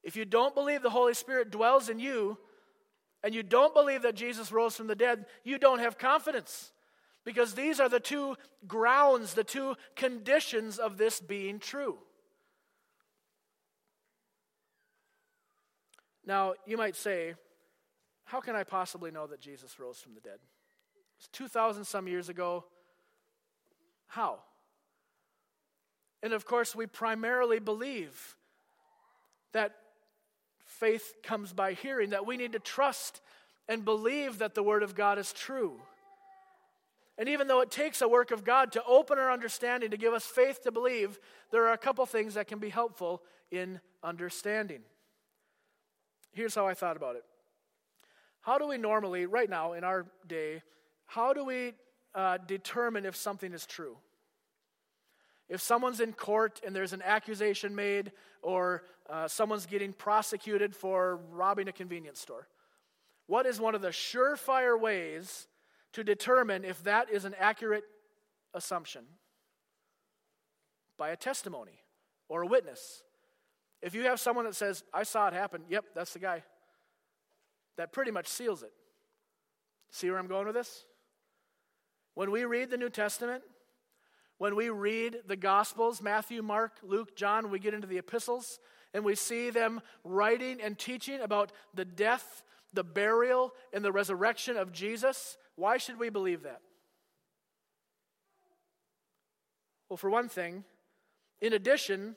If 0.03 0.15
you 0.15 0.25
don't 0.25 0.55
believe 0.55 0.81
the 0.81 0.89
Holy 0.89 1.13
Spirit 1.13 1.51
dwells 1.51 1.89
in 1.89 1.99
you, 1.99 2.37
and 3.23 3.35
you 3.35 3.43
don't 3.43 3.73
believe 3.73 4.03
that 4.03 4.15
Jesus 4.15 4.51
rose 4.51 4.75
from 4.75 4.87
the 4.87 4.95
dead, 4.95 5.25
you 5.43 5.57
don't 5.57 5.79
have 5.79 5.97
confidence. 5.97 6.71
Because 7.25 7.53
these 7.53 7.79
are 7.79 7.89
the 7.89 7.99
two 7.99 8.37
grounds, 8.65 9.33
the 9.33 9.43
two 9.43 9.75
conditions 9.95 10.79
of 10.79 10.97
this 10.97 11.19
being 11.19 11.59
true. 11.59 11.97
Now, 16.25 16.53
you 16.65 16.77
might 16.77 16.95
say, 16.95 17.33
how 18.23 18.39
can 18.39 18.55
I 18.55 18.63
possibly 18.63 19.11
know 19.11 19.27
that 19.27 19.41
Jesus 19.41 19.79
rose 19.79 19.99
from 19.99 20.13
the 20.13 20.21
dead? 20.21 20.39
It's 21.17 21.27
2,000 21.29 21.83
some 21.83 22.07
years 22.07 22.29
ago. 22.29 22.65
How? 24.07 24.39
And 26.23 26.31
of 26.31 26.45
course, 26.45 26.75
we 26.75 26.85
primarily 26.85 27.59
believe 27.59 28.37
that 29.51 29.75
faith 30.79 31.13
comes 31.23 31.53
by 31.53 31.73
hearing, 31.73 32.11
that 32.11 32.25
we 32.25 32.37
need 32.37 32.53
to 32.53 32.59
trust 32.59 33.21
and 33.67 33.85
believe 33.85 34.39
that 34.39 34.55
the 34.55 34.63
Word 34.63 34.83
of 34.83 34.95
God 34.95 35.19
is 35.19 35.33
true. 35.33 35.81
And 37.17 37.27
even 37.27 37.47
though 37.47 37.59
it 37.59 37.69
takes 37.69 38.01
a 38.01 38.07
work 38.07 38.31
of 38.31 38.45
God 38.45 38.71
to 38.71 38.83
open 38.85 39.19
our 39.19 39.31
understanding, 39.31 39.91
to 39.91 39.97
give 39.97 40.13
us 40.13 40.25
faith 40.25 40.63
to 40.63 40.71
believe, 40.71 41.19
there 41.51 41.67
are 41.67 41.73
a 41.73 41.77
couple 41.77 42.05
things 42.05 42.35
that 42.35 42.47
can 42.47 42.59
be 42.59 42.69
helpful 42.69 43.21
in 43.51 43.81
understanding. 44.01 44.79
Here's 46.31 46.55
how 46.55 46.67
I 46.67 46.73
thought 46.73 46.95
about 46.95 47.17
it. 47.17 47.23
How 48.41 48.57
do 48.57 48.67
we 48.67 48.77
normally, 48.77 49.25
right 49.25 49.49
now 49.49 49.73
in 49.73 49.83
our 49.83 50.05
day, 50.27 50.61
how 51.07 51.33
do 51.33 51.43
we 51.43 51.73
uh, 52.15 52.37
determine 52.37 53.05
if 53.05 53.15
something 53.15 53.51
is 53.51 53.65
true? 53.65 53.97
If 55.49 55.61
someone's 55.61 55.99
in 55.99 56.13
court 56.13 56.61
and 56.65 56.75
there's 56.75 56.93
an 56.93 57.01
accusation 57.03 57.75
made, 57.75 58.11
or 58.41 58.83
uh, 59.09 59.27
someone's 59.27 59.65
getting 59.65 59.93
prosecuted 59.93 60.75
for 60.75 61.19
robbing 61.31 61.67
a 61.67 61.71
convenience 61.71 62.19
store, 62.19 62.47
what 63.25 63.45
is 63.45 63.59
one 63.59 63.75
of 63.75 63.81
the 63.81 63.89
surefire 63.89 64.79
ways 64.79 65.47
to 65.93 66.03
determine 66.03 66.63
if 66.63 66.83
that 66.83 67.09
is 67.09 67.25
an 67.25 67.35
accurate 67.39 67.83
assumption? 68.53 69.03
By 70.97 71.09
a 71.09 71.15
testimony 71.15 71.83
or 72.27 72.43
a 72.43 72.47
witness. 72.47 73.03
If 73.81 73.95
you 73.95 74.03
have 74.03 74.19
someone 74.19 74.45
that 74.45 74.55
says, 74.55 74.83
I 74.93 75.03
saw 75.03 75.27
it 75.27 75.33
happen, 75.33 75.63
yep, 75.69 75.85
that's 75.95 76.13
the 76.13 76.19
guy, 76.19 76.43
that 77.77 77.91
pretty 77.91 78.11
much 78.11 78.27
seals 78.27 78.61
it. 78.61 78.73
See 79.89 80.09
where 80.09 80.19
I'm 80.19 80.27
going 80.27 80.45
with 80.45 80.55
this? 80.55 80.85
When 82.13 82.29
we 82.29 82.43
read 82.43 82.69
the 82.69 82.77
New 82.77 82.89
Testament, 82.89 83.43
when 84.39 84.55
we 84.55 84.69
read 84.69 85.17
the 85.27 85.35
Gospels, 85.35 86.01
Matthew, 86.01 86.41
Mark, 86.41 86.71
Luke, 86.81 87.15
John, 87.15 87.51
we 87.51 87.59
get 87.59 87.73
into 87.73 87.87
the 87.87 87.97
epistles 87.97 88.59
and 88.93 89.03
we 89.03 89.13
see 89.13 89.49
them 89.49 89.81
writing 90.03 90.59
and 90.61 90.79
teaching 90.79 91.19
about 91.19 91.51
the 91.75 91.85
death, 91.85 92.41
the 92.73 92.83
burial, 92.83 93.53
and 93.73 93.83
the 93.83 93.91
resurrection 93.91 94.55
of 94.55 94.71
Jesus. 94.71 95.37
Why 95.55 95.77
should 95.77 95.99
we 95.99 96.09
believe 96.09 96.43
that? 96.43 96.61
Well, 99.89 99.97
for 99.97 100.09
one 100.09 100.29
thing, 100.29 100.63
in 101.41 101.51
addition 101.51 102.15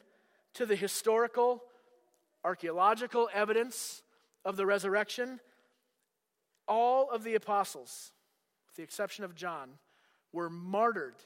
to 0.54 0.64
the 0.64 0.76
historical, 0.76 1.64
archaeological 2.44 3.30
evidence 3.34 4.02
of 4.44 4.56
the 4.56 4.64
resurrection, 4.64 5.40
all 6.68 7.10
of 7.10 7.24
the 7.24 7.34
apostles, 7.34 8.12
with 8.68 8.76
the 8.76 8.84
exception 8.84 9.24
of 9.24 9.34
John, 9.34 9.70
were 10.32 10.48
martyred 10.48 11.16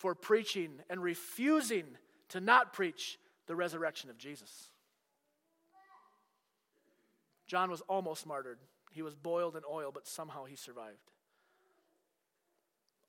for 0.00 0.14
preaching 0.14 0.70
and 0.88 1.02
refusing 1.02 1.84
to 2.30 2.40
not 2.40 2.72
preach 2.72 3.18
the 3.46 3.54
resurrection 3.54 4.08
of 4.08 4.16
Jesus. 4.16 4.70
John 7.46 7.70
was 7.70 7.82
almost 7.82 8.26
martyred. 8.26 8.56
He 8.92 9.02
was 9.02 9.14
boiled 9.14 9.56
in 9.56 9.62
oil, 9.70 9.90
but 9.92 10.06
somehow 10.06 10.46
he 10.46 10.56
survived. 10.56 10.96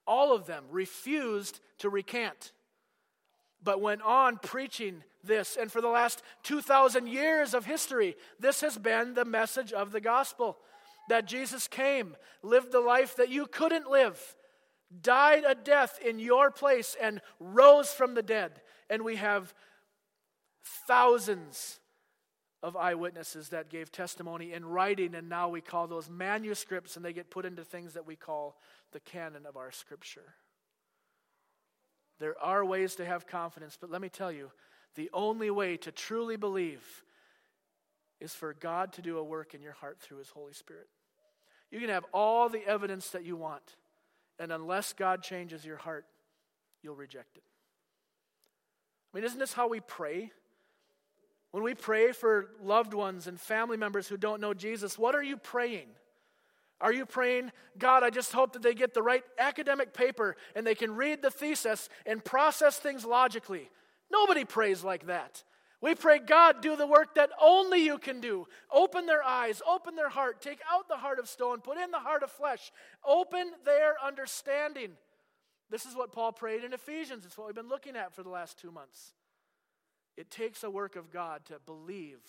All 0.05 0.35
of 0.35 0.47
them 0.47 0.65
refused 0.69 1.61
to 1.77 1.89
recant, 1.89 2.51
but 3.63 3.79
went 3.79 4.01
on 4.01 4.37
preaching 4.37 5.01
this. 5.23 5.57
And 5.57 5.71
for 5.71 5.79
the 5.79 5.87
last 5.87 6.21
2,000 6.43 7.07
years 7.07 7.53
of 7.53 7.65
history, 7.65 8.17
this 8.37 8.59
has 8.59 8.77
been 8.77 9.13
the 9.13 9.23
message 9.23 9.71
of 9.71 9.93
the 9.93 10.01
gospel 10.01 10.57
that 11.07 11.25
Jesus 11.25 11.69
came, 11.69 12.17
lived 12.43 12.73
the 12.73 12.81
life 12.81 13.15
that 13.15 13.29
you 13.29 13.45
couldn't 13.45 13.89
live, 13.89 14.35
died 15.01 15.43
a 15.45 15.55
death 15.55 15.99
in 16.05 16.19
your 16.19 16.51
place 16.51 16.95
and 17.01 17.21
rose 17.39 17.91
from 17.91 18.13
the 18.13 18.23
dead. 18.23 18.61
And 18.89 19.03
we 19.03 19.15
have 19.15 19.53
thousands 20.87 21.79
of 22.63 22.75
eyewitnesses 22.75 23.49
that 23.49 23.69
gave 23.69 23.91
testimony 23.91 24.53
in 24.53 24.63
writing, 24.65 25.15
and 25.15 25.27
now 25.27 25.49
we 25.49 25.61
call 25.61 25.87
those 25.87 26.09
manuscripts, 26.09 26.95
and 26.95 27.03
they 27.03 27.13
get 27.13 27.31
put 27.31 27.45
into 27.45 27.63
things 27.63 27.93
that 27.93 28.05
we 28.05 28.15
call 28.15 28.57
the 28.91 28.99
canon 28.99 29.45
of 29.45 29.57
our 29.57 29.71
scripture. 29.71 30.35
There 32.19 32.35
are 32.39 32.63
ways 32.63 32.95
to 32.95 33.05
have 33.05 33.25
confidence, 33.25 33.77
but 33.79 33.89
let 33.89 34.01
me 34.01 34.09
tell 34.09 34.31
you, 34.31 34.51
the 34.95 35.09
only 35.11 35.49
way 35.49 35.77
to 35.77 35.91
truly 35.91 36.35
believe 36.35 37.03
is 38.19 38.35
for 38.35 38.53
God 38.53 38.93
to 38.93 39.01
do 39.01 39.17
a 39.17 39.23
work 39.23 39.55
in 39.55 39.63
your 39.63 39.73
heart 39.73 39.99
through 39.99 40.19
His 40.19 40.29
Holy 40.29 40.53
Spirit. 40.53 40.87
You 41.71 41.79
can 41.79 41.89
have 41.89 42.05
all 42.13 42.47
the 42.49 42.63
evidence 42.67 43.09
that 43.09 43.25
you 43.25 43.35
want, 43.35 43.75
and 44.41 44.51
unless 44.51 44.93
God 44.93 45.21
changes 45.21 45.63
your 45.63 45.77
heart, 45.77 46.05
you'll 46.81 46.95
reject 46.95 47.37
it. 47.37 47.43
I 49.13 49.17
mean, 49.17 49.23
isn't 49.23 49.37
this 49.37 49.53
how 49.53 49.69
we 49.69 49.81
pray? 49.81 50.31
When 51.51 51.61
we 51.63 51.75
pray 51.75 52.11
for 52.11 52.49
loved 52.59 52.95
ones 52.95 53.27
and 53.27 53.39
family 53.39 53.77
members 53.77 54.07
who 54.07 54.17
don't 54.17 54.41
know 54.41 54.55
Jesus, 54.55 54.97
what 54.97 55.13
are 55.13 55.21
you 55.21 55.37
praying? 55.37 55.89
Are 56.79 56.91
you 56.91 57.05
praying, 57.05 57.51
God, 57.77 58.01
I 58.01 58.09
just 58.09 58.33
hope 58.33 58.53
that 58.53 58.63
they 58.63 58.73
get 58.73 58.95
the 58.95 59.03
right 59.03 59.23
academic 59.37 59.93
paper 59.93 60.35
and 60.55 60.65
they 60.65 60.73
can 60.73 60.95
read 60.95 61.21
the 61.21 61.29
thesis 61.29 61.87
and 62.07 62.25
process 62.25 62.77
things 62.77 63.05
logically? 63.05 63.69
Nobody 64.11 64.43
prays 64.43 64.83
like 64.83 65.05
that. 65.05 65.43
We 65.81 65.95
pray, 65.95 66.19
God, 66.19 66.61
do 66.61 66.75
the 66.75 66.85
work 66.85 67.15
that 67.15 67.31
only 67.41 67.83
you 67.83 67.97
can 67.97 68.21
do. 68.21 68.47
Open 68.71 69.07
their 69.07 69.23
eyes, 69.23 69.63
open 69.67 69.95
their 69.95 70.09
heart, 70.09 70.39
take 70.39 70.59
out 70.71 70.87
the 70.87 70.97
heart 70.97 71.17
of 71.17 71.27
stone, 71.27 71.59
put 71.59 71.79
in 71.79 71.89
the 71.89 71.99
heart 71.99 72.21
of 72.21 72.31
flesh, 72.31 72.71
open 73.03 73.51
their 73.65 73.95
understanding. 74.05 74.91
This 75.71 75.85
is 75.85 75.95
what 75.95 76.11
Paul 76.11 76.33
prayed 76.33 76.63
in 76.63 76.73
Ephesians. 76.73 77.25
It's 77.25 77.35
what 77.35 77.47
we've 77.47 77.55
been 77.55 77.67
looking 77.69 77.95
at 77.95 78.13
for 78.13 78.21
the 78.21 78.29
last 78.29 78.59
two 78.59 78.71
months. 78.71 79.13
It 80.17 80.29
takes 80.29 80.63
a 80.63 80.69
work 80.69 80.95
of 80.95 81.09
God 81.09 81.45
to 81.45 81.55
believe 81.65 82.19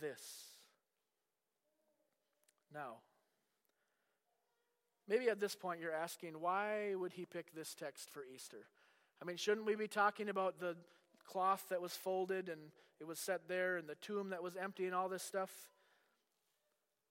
this. 0.00 0.22
Now, 2.72 2.96
maybe 5.06 5.28
at 5.28 5.38
this 5.38 5.54
point 5.54 5.80
you're 5.80 5.92
asking, 5.92 6.40
why 6.40 6.94
would 6.94 7.12
he 7.12 7.26
pick 7.26 7.52
this 7.52 7.74
text 7.74 8.08
for 8.08 8.24
Easter? 8.34 8.68
I 9.20 9.26
mean, 9.26 9.36
shouldn't 9.36 9.66
we 9.66 9.74
be 9.74 9.88
talking 9.88 10.28
about 10.28 10.60
the 10.60 10.76
cloth 11.26 11.64
that 11.70 11.82
was 11.82 11.92
folded 11.94 12.48
and 12.48 12.60
it 13.00 13.06
was 13.06 13.18
set 13.18 13.48
there 13.48 13.76
and 13.76 13.88
the 13.88 13.94
tomb 13.96 14.30
that 14.30 14.42
was 14.42 14.56
empty 14.56 14.86
and 14.86 14.94
all 14.94 15.08
this 15.08 15.22
stuff? 15.22 15.50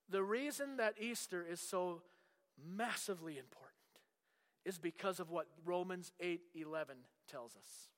The 0.10 0.24
reason 0.24 0.78
that 0.78 0.96
Easter 1.00 1.46
is 1.48 1.60
so 1.60 2.02
massively 2.76 3.38
important 3.38 3.74
is 4.64 4.78
because 4.78 5.20
of 5.20 5.30
what 5.30 5.48
Romans 5.64 6.12
8:11 6.20 7.06
tells 7.28 7.56
us. 7.56 7.90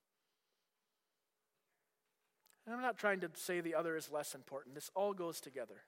And 2.66 2.76
I'm 2.76 2.82
not 2.82 2.98
trying 2.98 3.22
to 3.22 3.32
say 3.36 3.62
the 3.62 3.76
other 3.76 3.96
is 3.96 4.12
less 4.12 4.36
important. 4.36 4.76
This 4.76 4.92
all 4.94 5.14
goes 5.14 5.40
together. 5.40 5.86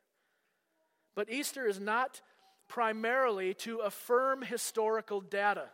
But 1.13 1.29
Easter 1.29 1.67
is 1.67 1.79
not 1.79 2.21
primarily 2.69 3.53
to 3.55 3.79
affirm 3.79 4.43
historical 4.43 5.19
data. 5.19 5.69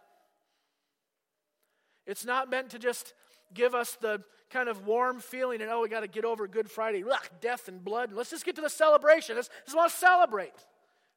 It's 2.07 2.25
not 2.25 2.49
meant 2.49 2.71
to 2.71 2.79
just 2.79 3.13
give 3.53 3.75
us 3.75 3.97
the 4.01 4.21
kind 4.49 4.69
of 4.69 4.85
warm 4.85 5.19
feeling 5.19 5.61
and, 5.61 5.71
oh, 5.71 5.81
we 5.81 5.89
got 5.89 6.01
to 6.01 6.07
get 6.07 6.25
over 6.25 6.47
Good 6.47 6.69
Friday, 6.69 7.03
Ugh, 7.03 7.29
death 7.41 7.67
and 7.67 7.83
blood. 7.83 8.13
Let's 8.13 8.29
just 8.29 8.45
get 8.45 8.55
to 8.55 8.61
the 8.61 8.69
celebration. 8.69 9.35
Let's 9.35 9.49
just 9.65 9.75
want 9.75 9.91
to 9.91 9.97
celebrate. 9.97 10.53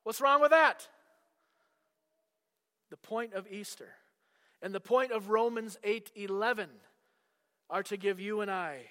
What's 0.02 0.20
wrong 0.20 0.40
with 0.40 0.50
that? 0.50 0.88
The 2.90 2.96
point 2.96 3.34
of 3.34 3.46
Easter 3.50 3.88
and 4.62 4.74
the 4.74 4.80
point 4.80 5.12
of 5.12 5.30
Romans 5.30 5.78
8 5.84 6.10
11 6.14 6.68
are 7.70 7.82
to 7.84 7.96
give 7.96 8.18
you 8.18 8.40
and 8.40 8.50
I 8.50 8.86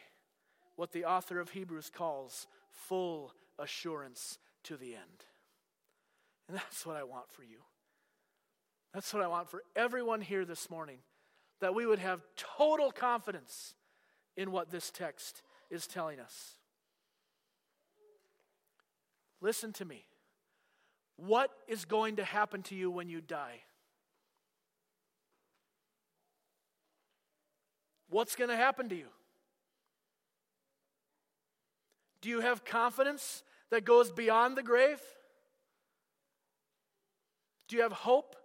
what 0.75 0.91
the 0.91 1.05
author 1.05 1.39
of 1.39 1.49
Hebrews 1.49 1.89
calls 1.89 2.45
full 2.71 3.33
assurance 3.57 4.37
to 4.63 4.77
the 4.77 4.93
end. 4.93 5.25
And 6.47 6.55
that's 6.55 6.85
what 6.85 6.95
I 6.95 7.03
want 7.03 7.31
for 7.31 7.43
you. 7.43 7.57
That's 8.93 9.13
what 9.13 9.23
I 9.23 9.27
want 9.27 9.49
for 9.49 9.63
everyone 9.75 10.21
here 10.21 10.45
this 10.45 10.69
morning 10.69 10.99
that 11.59 11.73
we 11.73 11.85
would 11.85 11.99
have 11.99 12.21
total 12.35 12.91
confidence 12.91 13.73
in 14.35 14.51
what 14.51 14.71
this 14.71 14.91
text 14.91 15.41
is 15.69 15.87
telling 15.87 16.19
us. 16.19 16.53
Listen 19.41 19.73
to 19.73 19.85
me. 19.85 20.05
What 21.15 21.51
is 21.67 21.85
going 21.85 22.17
to 22.17 22.23
happen 22.23 22.61
to 22.63 22.75
you 22.75 22.91
when 22.91 23.09
you 23.09 23.21
die? 23.21 23.61
What's 28.09 28.35
going 28.35 28.49
to 28.49 28.55
happen 28.55 28.89
to 28.89 28.95
you? 28.95 29.07
Do 32.21 32.29
you 32.29 32.41
have 32.41 32.63
confidence 32.63 33.43
that 33.69 33.83
goes 33.83 34.11
beyond 34.11 34.57
the 34.57 34.63
grave? 34.63 35.01
Do 37.67 37.75
you 37.75 37.81
have 37.81 37.91
hope 37.91 38.35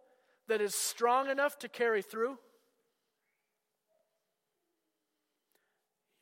that 0.48 0.60
is 0.60 0.74
strong 0.74 1.30
enough 1.30 1.58
to 1.60 1.68
carry 1.68 2.02
through? 2.02 2.38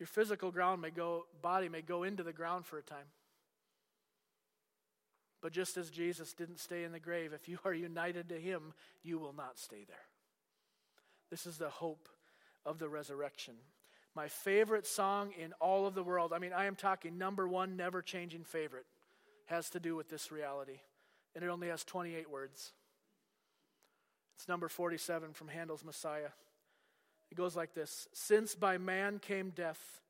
Your 0.00 0.06
physical 0.06 0.50
ground 0.50 0.80
may 0.80 0.90
go, 0.90 1.26
body 1.42 1.68
may 1.68 1.82
go 1.82 2.04
into 2.04 2.22
the 2.22 2.32
ground 2.32 2.64
for 2.64 2.78
a 2.78 2.82
time. 2.82 3.06
But 5.42 5.52
just 5.52 5.76
as 5.76 5.90
Jesus 5.90 6.32
didn't 6.32 6.58
stay 6.58 6.84
in 6.84 6.92
the 6.92 6.98
grave, 6.98 7.32
if 7.34 7.48
you 7.48 7.58
are 7.66 7.74
united 7.74 8.30
to 8.30 8.40
him, 8.40 8.72
you 9.02 9.18
will 9.18 9.34
not 9.34 9.58
stay 9.58 9.84
there. 9.86 9.96
This 11.30 11.46
is 11.46 11.58
the 11.58 11.68
hope 11.68 12.08
of 12.64 12.78
the 12.78 12.88
resurrection. 12.88 13.54
My 14.16 14.28
favorite 14.28 14.86
song 14.86 15.32
in 15.38 15.52
all 15.60 15.86
of 15.86 15.94
the 15.94 16.02
world, 16.02 16.32
I 16.32 16.38
mean, 16.38 16.52
I 16.54 16.64
am 16.64 16.76
talking 16.76 17.18
number 17.18 17.46
one, 17.46 17.76
never 17.76 18.00
changing 18.00 18.44
favorite, 18.44 18.86
has 19.46 19.68
to 19.70 19.80
do 19.80 19.96
with 19.96 20.08
this 20.08 20.32
reality. 20.32 20.80
And 21.34 21.44
it 21.44 21.48
only 21.48 21.68
has 21.68 21.84
28 21.84 22.28
words. 22.28 22.72
It's 24.36 24.48
number 24.48 24.68
47 24.68 25.34
from 25.34 25.48
Handel's 25.48 25.84
Messiah. 25.84 26.30
It 27.30 27.36
goes 27.36 27.56
like 27.56 27.74
this 27.74 28.08
Since 28.12 28.54
by 28.54 28.78
man 28.78 29.18
came 29.18 29.50
death, 29.50 30.00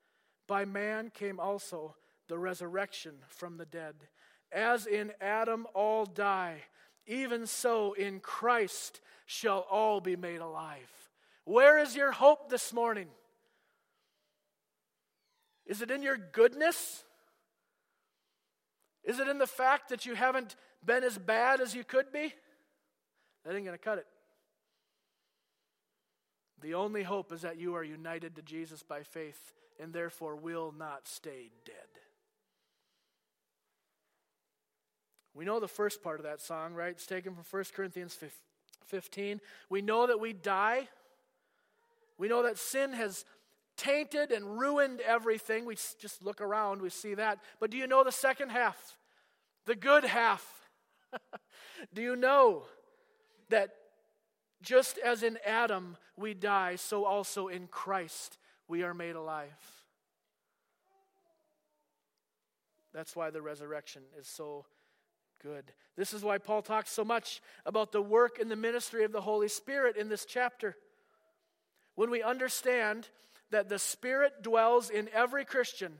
by 0.46 0.64
man 0.64 1.10
came 1.12 1.38
also 1.38 1.96
the 2.28 2.38
resurrection 2.38 3.14
from 3.28 3.56
the 3.56 3.66
dead. 3.66 3.94
As 4.52 4.86
in 4.86 5.12
Adam 5.20 5.66
all 5.74 6.06
die, 6.06 6.62
even 7.06 7.46
so 7.46 7.92
in 7.92 8.20
Christ 8.20 9.00
shall 9.26 9.66
all 9.70 10.00
be 10.00 10.16
made 10.16 10.40
alive. 10.40 10.90
Where 11.44 11.78
is 11.78 11.94
your 11.94 12.12
hope 12.12 12.50
this 12.50 12.72
morning? 12.72 13.08
Is 15.66 15.82
it 15.82 15.90
in 15.90 16.02
your 16.02 16.16
goodness? 16.16 17.04
Is 19.04 19.18
it 19.18 19.28
in 19.28 19.38
the 19.38 19.46
fact 19.46 19.88
that 19.90 20.04
you 20.04 20.14
haven't 20.14 20.56
been 20.84 21.04
as 21.04 21.16
bad 21.16 21.60
as 21.60 21.74
you 21.74 21.84
could 21.84 22.12
be? 22.12 22.32
That 23.44 23.54
ain't 23.54 23.64
going 23.64 23.78
to 23.78 23.78
cut 23.78 23.98
it. 23.98 24.06
The 26.62 26.74
only 26.74 27.02
hope 27.02 27.32
is 27.32 27.42
that 27.42 27.58
you 27.58 27.74
are 27.74 27.84
united 27.84 28.36
to 28.36 28.42
Jesus 28.42 28.82
by 28.82 29.02
faith 29.02 29.52
and 29.80 29.92
therefore 29.92 30.36
will 30.36 30.74
not 30.76 31.08
stay 31.08 31.50
dead. 31.64 31.74
We 35.34 35.44
know 35.44 35.60
the 35.60 35.68
first 35.68 36.02
part 36.02 36.20
of 36.20 36.24
that 36.24 36.40
song, 36.40 36.74
right? 36.74 36.90
It's 36.90 37.06
taken 37.06 37.34
from 37.34 37.44
1 37.48 37.64
Corinthians 37.74 38.18
15. 38.86 39.40
We 39.70 39.80
know 39.80 40.06
that 40.06 40.20
we 40.20 40.32
die. 40.32 40.88
We 42.18 42.28
know 42.28 42.42
that 42.42 42.58
sin 42.58 42.92
has 42.92 43.24
tainted 43.76 44.30
and 44.30 44.58
ruined 44.58 45.00
everything. 45.00 45.64
We 45.64 45.76
just 45.98 46.22
look 46.22 46.42
around, 46.42 46.82
we 46.82 46.90
see 46.90 47.14
that. 47.14 47.38
But 47.58 47.70
do 47.70 47.78
you 47.78 47.86
know 47.86 48.04
the 48.04 48.12
second 48.12 48.50
half? 48.50 48.98
The 49.64 49.76
good 49.76 50.04
half. 50.04 50.44
do 51.94 52.02
you 52.02 52.16
know 52.16 52.64
that 53.48 53.70
just 54.62 54.98
as 54.98 55.22
in 55.22 55.38
Adam 55.46 55.96
we 56.16 56.34
die, 56.34 56.76
so 56.76 57.04
also 57.04 57.48
in 57.48 57.66
Christ 57.66 58.38
we 58.68 58.82
are 58.82 58.94
made 58.94 59.16
alive? 59.16 59.48
That's 62.92 63.14
why 63.14 63.30
the 63.30 63.42
resurrection 63.42 64.02
is 64.18 64.26
so 64.26 64.66
good. 65.42 65.72
This 65.96 66.12
is 66.12 66.22
why 66.22 66.38
Paul 66.38 66.62
talks 66.62 66.90
so 66.90 67.04
much 67.04 67.40
about 67.64 67.92
the 67.92 68.02
work 68.02 68.38
and 68.38 68.50
the 68.50 68.56
ministry 68.56 69.04
of 69.04 69.12
the 69.12 69.20
Holy 69.20 69.48
Spirit 69.48 69.96
in 69.96 70.08
this 70.08 70.24
chapter. 70.24 70.76
When 71.94 72.10
we 72.10 72.22
understand 72.22 73.08
that 73.50 73.68
the 73.68 73.78
Spirit 73.78 74.42
dwells 74.42 74.90
in 74.90 75.08
every 75.12 75.44
Christian 75.44 75.92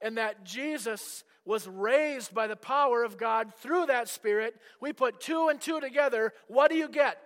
and 0.00 0.18
that 0.18 0.44
Jesus 0.44 1.24
was 1.46 1.68
raised 1.68 2.34
by 2.34 2.46
the 2.46 2.56
power 2.56 3.04
of 3.04 3.16
God 3.16 3.54
through 3.54 3.86
that 3.86 4.08
Spirit, 4.08 4.56
we 4.80 4.92
put 4.92 5.20
two 5.20 5.48
and 5.48 5.60
two 5.60 5.80
together. 5.80 6.34
What 6.48 6.70
do 6.70 6.76
you 6.76 6.88
get? 6.88 7.18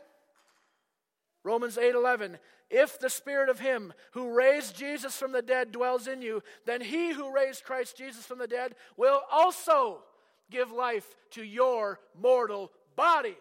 Romans 1.42 1.76
8:11 1.78 2.38
If 2.68 3.00
the 3.00 3.10
spirit 3.10 3.48
of 3.48 3.58
him 3.58 3.92
who 4.12 4.34
raised 4.34 4.76
Jesus 4.76 5.18
from 5.18 5.32
the 5.32 5.42
dead 5.42 5.72
dwells 5.72 6.06
in 6.06 6.22
you 6.22 6.42
then 6.66 6.80
he 6.82 7.12
who 7.12 7.32
raised 7.32 7.64
Christ 7.64 7.96
Jesus 7.96 8.26
from 8.26 8.38
the 8.38 8.46
dead 8.46 8.76
will 8.96 9.22
also 9.30 10.04
give 10.50 10.70
life 10.70 11.16
to 11.30 11.42
your 11.42 11.98
mortal 12.14 12.70
body. 12.94 13.38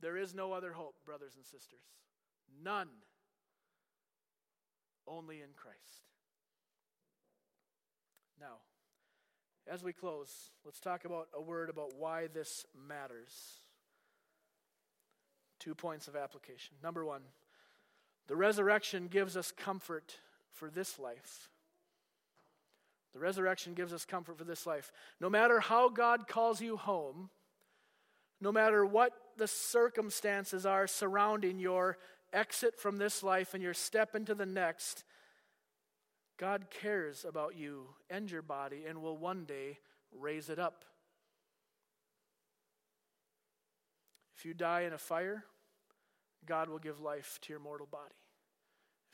There 0.00 0.16
is 0.16 0.34
no 0.34 0.52
other 0.52 0.72
hope 0.72 0.96
brothers 1.04 1.34
and 1.36 1.44
sisters. 1.44 1.80
None. 2.62 2.88
Only 5.06 5.36
in 5.36 5.50
Christ. 5.54 6.06
Now, 8.40 8.58
as 9.70 9.82
we 9.82 9.92
close, 9.92 10.50
let's 10.64 10.80
talk 10.80 11.04
about 11.04 11.28
a 11.34 11.40
word 11.40 11.70
about 11.70 11.94
why 11.98 12.28
this 12.32 12.64
matters. 12.88 13.60
Two 15.58 15.74
points 15.74 16.08
of 16.08 16.16
application. 16.16 16.74
Number 16.82 17.04
one, 17.04 17.22
the 18.28 18.36
resurrection 18.36 19.08
gives 19.08 19.36
us 19.36 19.52
comfort 19.52 20.16
for 20.52 20.70
this 20.70 20.98
life. 20.98 21.48
The 23.12 23.18
resurrection 23.18 23.74
gives 23.74 23.92
us 23.92 24.04
comfort 24.04 24.38
for 24.38 24.44
this 24.44 24.66
life. 24.66 24.92
No 25.20 25.30
matter 25.30 25.60
how 25.60 25.88
God 25.88 26.28
calls 26.28 26.60
you 26.60 26.76
home, 26.76 27.30
no 28.40 28.52
matter 28.52 28.84
what 28.84 29.12
the 29.36 29.48
circumstances 29.48 30.66
are 30.66 30.86
surrounding 30.86 31.58
your 31.58 31.98
exit 32.32 32.78
from 32.78 32.98
this 32.98 33.22
life 33.22 33.54
and 33.54 33.62
your 33.62 33.74
step 33.74 34.14
into 34.14 34.34
the 34.34 34.46
next, 34.46 35.04
God 36.38 36.66
cares 36.70 37.24
about 37.24 37.56
you 37.56 37.86
and 38.10 38.30
your 38.30 38.42
body 38.42 38.84
and 38.88 39.00
will 39.00 39.16
one 39.16 39.44
day 39.44 39.78
raise 40.12 40.48
it 40.48 40.58
up. 40.58 40.84
If 44.36 44.44
you 44.44 44.52
die 44.52 44.82
in 44.82 44.92
a 44.92 44.98
fire, 44.98 45.44
God 46.44 46.68
will 46.68 46.78
give 46.78 47.00
life 47.00 47.38
to 47.42 47.52
your 47.52 47.60
mortal 47.60 47.88
body. 47.90 48.14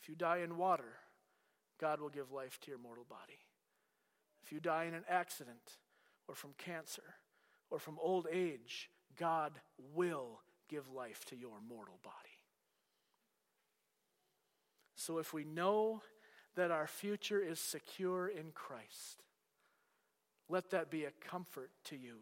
If 0.02 0.08
you 0.08 0.16
die 0.16 0.38
in 0.38 0.56
water, 0.56 0.98
God 1.80 2.00
will 2.00 2.08
give 2.08 2.32
life 2.32 2.58
to 2.62 2.70
your 2.70 2.78
mortal 2.78 3.06
body. 3.08 3.38
If 4.44 4.52
you 4.52 4.58
die 4.58 4.84
in 4.84 4.94
an 4.94 5.04
accident 5.08 5.78
or 6.26 6.34
from 6.34 6.50
cancer 6.58 7.14
or 7.70 7.78
from 7.78 7.98
old 8.00 8.26
age, 8.30 8.90
God 9.16 9.52
will 9.94 10.40
give 10.68 10.90
life 10.92 11.24
to 11.26 11.36
your 11.36 11.60
mortal 11.68 12.00
body. 12.02 12.16
So 14.96 15.18
if 15.18 15.32
we 15.32 15.44
know 15.44 16.02
that 16.56 16.70
our 16.70 16.86
future 16.86 17.40
is 17.40 17.58
secure 17.58 18.28
in 18.28 18.52
Christ, 18.54 19.22
let 20.48 20.70
that 20.70 20.90
be 20.90 21.04
a 21.04 21.10
comfort 21.28 21.70
to 21.84 21.96
you 21.96 22.16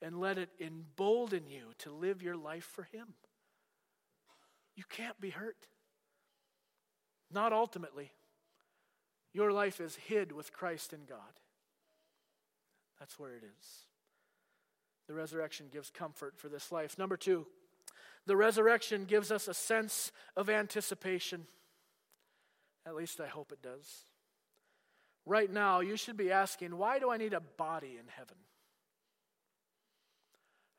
and 0.00 0.20
let 0.20 0.36
it 0.36 0.50
embolden 0.60 1.48
you 1.48 1.72
to 1.78 1.90
live 1.92 2.22
your 2.22 2.36
life 2.36 2.64
for 2.64 2.82
Him. 2.82 3.14
You 4.74 4.84
can't 4.88 5.20
be 5.20 5.30
hurt. 5.30 5.68
Not 7.30 7.52
ultimately. 7.52 8.10
Your 9.32 9.52
life 9.52 9.80
is 9.80 9.96
hid 9.96 10.32
with 10.32 10.52
Christ 10.52 10.92
in 10.92 11.00
God. 11.08 11.18
That's 12.98 13.18
where 13.18 13.34
it 13.34 13.42
is. 13.44 13.86
The 15.06 15.14
resurrection 15.14 15.66
gives 15.72 15.90
comfort 15.90 16.34
for 16.36 16.48
this 16.48 16.70
life. 16.70 16.98
Number 16.98 17.16
two, 17.16 17.46
the 18.26 18.36
resurrection 18.36 19.04
gives 19.04 19.30
us 19.32 19.48
a 19.48 19.54
sense 19.54 20.12
of 20.36 20.48
anticipation. 20.48 21.46
At 22.86 22.94
least 22.94 23.20
I 23.20 23.26
hope 23.26 23.52
it 23.52 23.62
does. 23.62 24.04
Right 25.24 25.50
now, 25.50 25.80
you 25.80 25.96
should 25.96 26.16
be 26.16 26.32
asking, 26.32 26.76
why 26.76 26.98
do 26.98 27.10
I 27.10 27.16
need 27.16 27.32
a 27.32 27.40
body 27.40 27.96
in 27.98 28.08
heaven? 28.08 28.36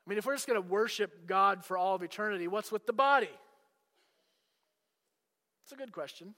I 0.06 0.10
mean, 0.10 0.18
if 0.18 0.26
we're 0.26 0.34
just 0.34 0.46
going 0.46 0.62
to 0.62 0.68
worship 0.68 1.26
God 1.26 1.64
for 1.64 1.78
all 1.78 1.94
of 1.94 2.02
eternity, 2.02 2.46
what's 2.46 2.70
with 2.70 2.86
the 2.86 2.92
body? 2.92 3.30
It's 5.62 5.72
a 5.72 5.76
good 5.76 5.92
question. 5.92 6.34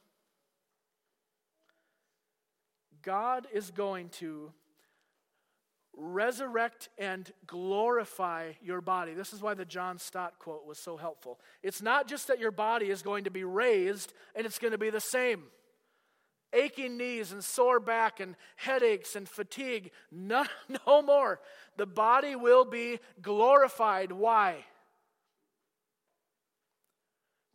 God 3.02 3.48
is 3.52 3.72
going 3.72 4.11
to 4.11 4.52
resurrect 5.96 6.90
and 6.98 7.30
glorify 7.46 8.52
your 8.62 8.80
body. 8.80 9.14
This 9.14 9.32
is 9.32 9.40
why 9.40 9.54
the 9.54 9.64
John 9.64 9.98
Stott 9.98 10.38
quote 10.38 10.66
was 10.66 10.78
so 10.78 10.96
helpful. 10.96 11.40
It's 11.62 11.82
not 11.82 12.06
just 12.06 12.28
that 12.28 12.38
your 12.38 12.50
body 12.50 12.90
is 12.90 13.02
going 13.02 13.24
to 13.24 13.30
be 13.30 13.44
raised 13.44 14.12
and 14.35 14.46
it's 14.46 14.59
going 14.59 14.72
to 14.72 14.78
be 14.78 14.90
the 14.90 15.00
same. 15.00 15.44
Aching 16.52 16.96
knees 16.96 17.32
and 17.32 17.42
sore 17.42 17.80
back 17.80 18.20
and 18.20 18.37
headaches 18.56 19.16
and 19.16 19.28
fatigue, 19.28 19.90
no, 20.12 20.44
no 20.87 21.02
more. 21.02 21.40
The 21.76 21.87
body 21.87 22.37
will 22.37 22.64
be 22.64 22.98
glorified. 23.20 24.12
Why? 24.12 24.64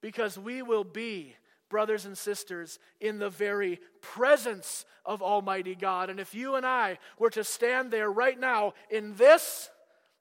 Because 0.01 0.37
we 0.37 0.61
will 0.61 0.83
be 0.83 1.35
brothers 1.71 2.05
and 2.05 2.15
sisters, 2.15 2.77
in 2.99 3.17
the 3.17 3.31
very 3.31 3.79
presence 4.01 4.85
of 5.05 5.23
Almighty 5.23 5.73
God. 5.73 6.11
And 6.11 6.19
if 6.19 6.35
you 6.35 6.53
and 6.53 6.65
I 6.65 6.99
were 7.17 7.31
to 7.31 7.43
stand 7.43 7.89
there 7.89 8.11
right 8.11 8.39
now 8.39 8.73
in 8.91 9.15
this, 9.15 9.71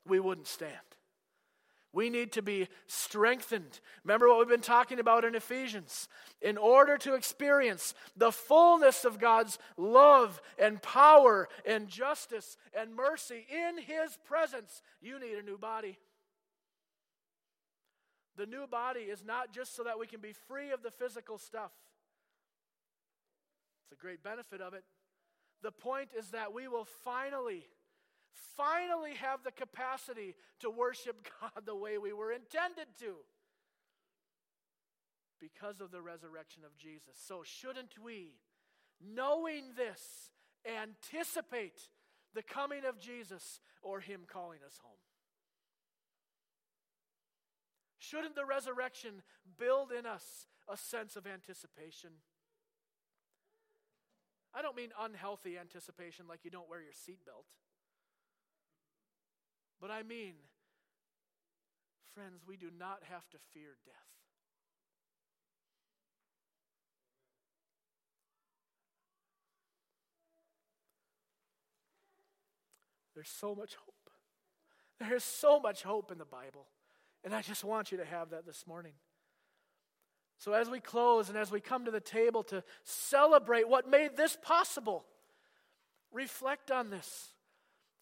we 0.07 0.19
wouldn't 0.19 0.47
stand. 0.47 0.73
We 1.93 2.09
need 2.09 2.33
to 2.33 2.43
be 2.43 2.69
strengthened. 2.87 3.81
Remember 4.05 4.29
what 4.29 4.39
we've 4.39 4.49
been 4.49 4.61
talking 4.61 5.01
about 5.01 5.25
in 5.25 5.35
Ephesians. 5.35 6.09
In 6.41 6.57
order 6.57 6.97
to 6.99 7.15
experience 7.15 7.95
the 8.17 8.31
fullness 8.31 9.05
of 9.05 9.19
God's 9.19 9.59
love 9.77 10.41
and 10.57 10.81
power 10.81 11.49
and 11.67 11.89
justice 11.89 12.57
and 12.73 12.95
mercy 12.95 13.45
in 13.51 13.79
His 13.79 14.17
presence, 14.25 14.83
you 15.03 15.19
need 15.19 15.37
a 15.37 15.43
new 15.43 15.59
body. 15.59 15.99
The 18.41 18.47
new 18.47 18.67
body 18.67 19.01
is 19.01 19.23
not 19.23 19.53
just 19.53 19.77
so 19.77 19.85
that 19.85 19.99
we 19.99 20.07
can 20.07 20.23
be 20.23 20.33
free 20.33 20.71
of 20.71 20.83
the 20.83 20.91
physical 20.91 21.37
stuff, 21.37 21.73
it's 23.85 23.93
a 23.93 24.01
great 24.01 24.23
benefit 24.23 24.63
of 24.63 24.73
it. 24.73 24.83
The 25.63 25.71
point 25.71 26.09
is 26.19 26.31
that 26.31 26.55
we 26.55 26.67
will 26.67 26.87
finally, 27.05 27.67
finally 28.57 29.13
have 29.17 29.45
the 29.45 29.51
capacity 29.51 30.37
to 30.61 30.71
worship 30.71 31.29
God 31.43 31.67
the 31.67 31.77
way 31.77 31.99
we 31.99 32.15
were 32.15 32.33
intended 32.33 32.87
to 33.01 33.17
because 35.39 35.83
of 35.83 35.91
the 35.91 36.01
resurrection 36.01 36.63
of 36.65 36.75
Jesus. 36.79 37.19
So, 37.23 37.43
shouldn't 37.45 38.03
we, 38.03 38.37
knowing 39.15 39.65
this, 39.77 40.31
anticipate 40.65 41.91
the 42.35 42.43
coming 42.43 42.87
of 42.89 42.99
Jesus 42.99 43.61
or 43.83 44.01
Him 44.01 44.21
calling 44.27 44.61
us 44.67 44.81
home? 44.83 44.97
Shouldn't 48.01 48.35
the 48.35 48.47
resurrection 48.47 49.23
build 49.59 49.93
in 49.93 50.07
us 50.07 50.47
a 50.67 50.77
sense 50.77 51.17
of 51.17 51.27
anticipation? 51.27 52.11
I 54.55 54.63
don't 54.63 54.75
mean 54.75 54.89
unhealthy 54.99 55.59
anticipation 55.59 56.27
like 56.27 56.41
you 56.43 56.51
don't 56.51 56.69
wear 56.69 56.81
your 56.81 56.93
seatbelt. 56.93 57.45
But 59.81 59.91
I 59.91 60.03
mean, 60.03 60.33
friends, 62.15 62.41
we 62.49 62.57
do 62.57 62.71
not 62.77 63.01
have 63.11 63.29
to 63.31 63.39
fear 63.53 63.77
death. 63.85 63.95
There's 73.15 73.29
so 73.29 73.55
much 73.55 73.75
hope. 73.75 74.11
There's 74.99 75.25
so 75.25 75.61
much 75.61 75.83
hope 75.83 76.11
in 76.11 76.17
the 76.17 76.25
Bible. 76.25 76.67
And 77.25 77.35
I 77.35 77.43
just 77.43 77.65
want 77.65 77.93
you 77.93 77.99
to 77.99 78.05
have 78.05 78.31
that 78.31 78.47
this 78.47 78.67
morning. 78.67 78.93
So, 80.39 80.55
as 80.55 80.71
we 80.71 80.81
close 80.81 81.29
and 81.29 81.37
as 81.37 81.51
we 81.51 81.61
come 81.61 81.85
to 81.85 81.91
the 81.91 82.01
table 82.01 82.43
to 82.45 82.65
celebrate 82.83 83.69
what 83.69 83.89
made 83.89 84.17
this 84.17 84.39
possible, 84.41 85.05
reflect 86.13 86.71
on 86.71 86.89
this. 86.89 87.29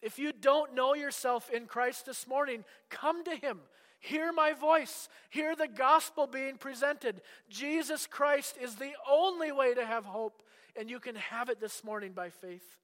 If 0.01 0.17
you 0.17 0.31
don't 0.31 0.73
know 0.73 0.93
yourself 0.93 1.49
in 1.49 1.65
Christ 1.65 2.05
this 2.05 2.25
morning, 2.27 2.63
come 2.89 3.25
to 3.25 3.35
Him. 3.35 3.59
Hear 3.99 4.31
my 4.31 4.53
voice. 4.53 5.09
Hear 5.29 5.55
the 5.55 5.67
gospel 5.67 6.25
being 6.25 6.55
presented. 6.55 7.21
Jesus 7.49 8.07
Christ 8.07 8.57
is 8.61 8.75
the 8.75 8.93
only 9.09 9.51
way 9.51 9.73
to 9.73 9.85
have 9.85 10.05
hope, 10.05 10.41
and 10.77 10.89
you 10.89 10.99
can 11.01 11.15
have 11.15 11.49
it 11.49 11.59
this 11.59 11.83
morning 11.83 12.13
by 12.13 12.29
faith. 12.29 12.77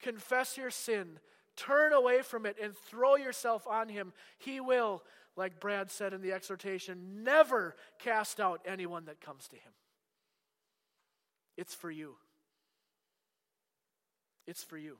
Confess 0.00 0.56
your 0.56 0.70
sin, 0.70 1.18
turn 1.56 1.92
away 1.92 2.22
from 2.22 2.46
it, 2.46 2.56
and 2.62 2.74
throw 2.74 3.16
yourself 3.16 3.66
on 3.66 3.90
Him. 3.90 4.14
He 4.38 4.60
will 4.60 5.02
like 5.36 5.60
Brad 5.60 5.90
said 5.90 6.14
in 6.14 6.22
the 6.22 6.32
exhortation, 6.32 7.22
never 7.22 7.76
cast 7.98 8.40
out 8.40 8.62
anyone 8.66 9.04
that 9.04 9.20
comes 9.20 9.46
to 9.48 9.56
him. 9.56 9.72
It's 11.56 11.74
for 11.74 11.90
you. 11.90 12.16
It's 14.46 14.62
for 14.62 14.78
you. 14.78 14.96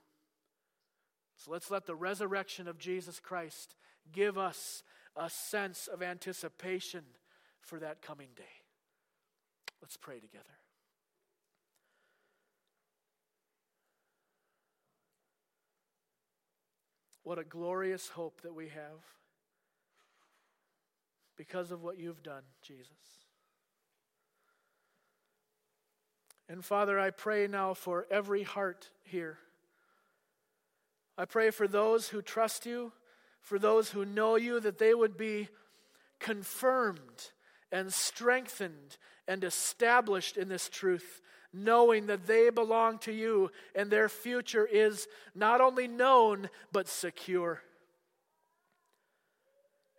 So 1.37 1.51
let's 1.51 1.71
let 1.71 1.87
the 1.87 1.95
resurrection 1.95 2.69
of 2.69 2.79
Jesus 2.79 3.21
Christ 3.21 3.75
give 4.13 4.37
us 4.39 4.83
a 5.17 5.31
sense 5.31 5.87
of 5.87 6.03
anticipation 6.03 7.03
for 7.61 7.79
that 7.79 8.03
coming 8.03 8.29
day. 8.37 8.43
Let's 9.81 9.97
pray 9.97 10.19
together. 10.19 10.45
What 17.23 17.39
a 17.39 17.45
glorious 17.45 18.09
hope 18.09 18.43
that 18.43 18.55
we 18.55 18.69
have 18.69 19.03
because 21.37 21.71
of 21.71 21.83
what 21.83 21.99
you've 21.99 22.23
done, 22.23 22.43
Jesus. 22.63 23.27
And 26.49 26.65
Father, 26.65 26.99
I 26.99 27.11
pray 27.11 27.47
now 27.47 27.75
for 27.75 28.07
every 28.11 28.43
heart 28.43 28.91
here. 29.03 29.39
I 31.19 31.25
pray 31.25 31.51
for 31.51 31.67
those 31.67 32.09
who 32.09 32.23
trust 32.23 32.67
you, 32.67 32.93
for 33.41 33.59
those 33.59 33.91
who 33.91 34.05
know 34.05 34.37
you, 34.37 34.61
that 34.61 34.79
they 34.79 34.95
would 34.95 35.17
be 35.17 35.49
confirmed 36.21 37.31
and 37.73 37.93
strengthened 37.93 38.97
and 39.27 39.43
established 39.43 40.37
in 40.37 40.49
this 40.49 40.69
truth, 40.69 41.21
knowing 41.53 42.07
that 42.07 42.27
they 42.27 42.51
belong 42.51 42.99
to 42.99 43.13
you 43.13 43.51
and 43.75 43.91
their 43.91 44.09
future 44.09 44.67
is 44.67 45.09
not 45.35 45.61
only 45.61 45.89
known, 45.89 46.49
but 46.71 46.87
secure. 46.87 47.61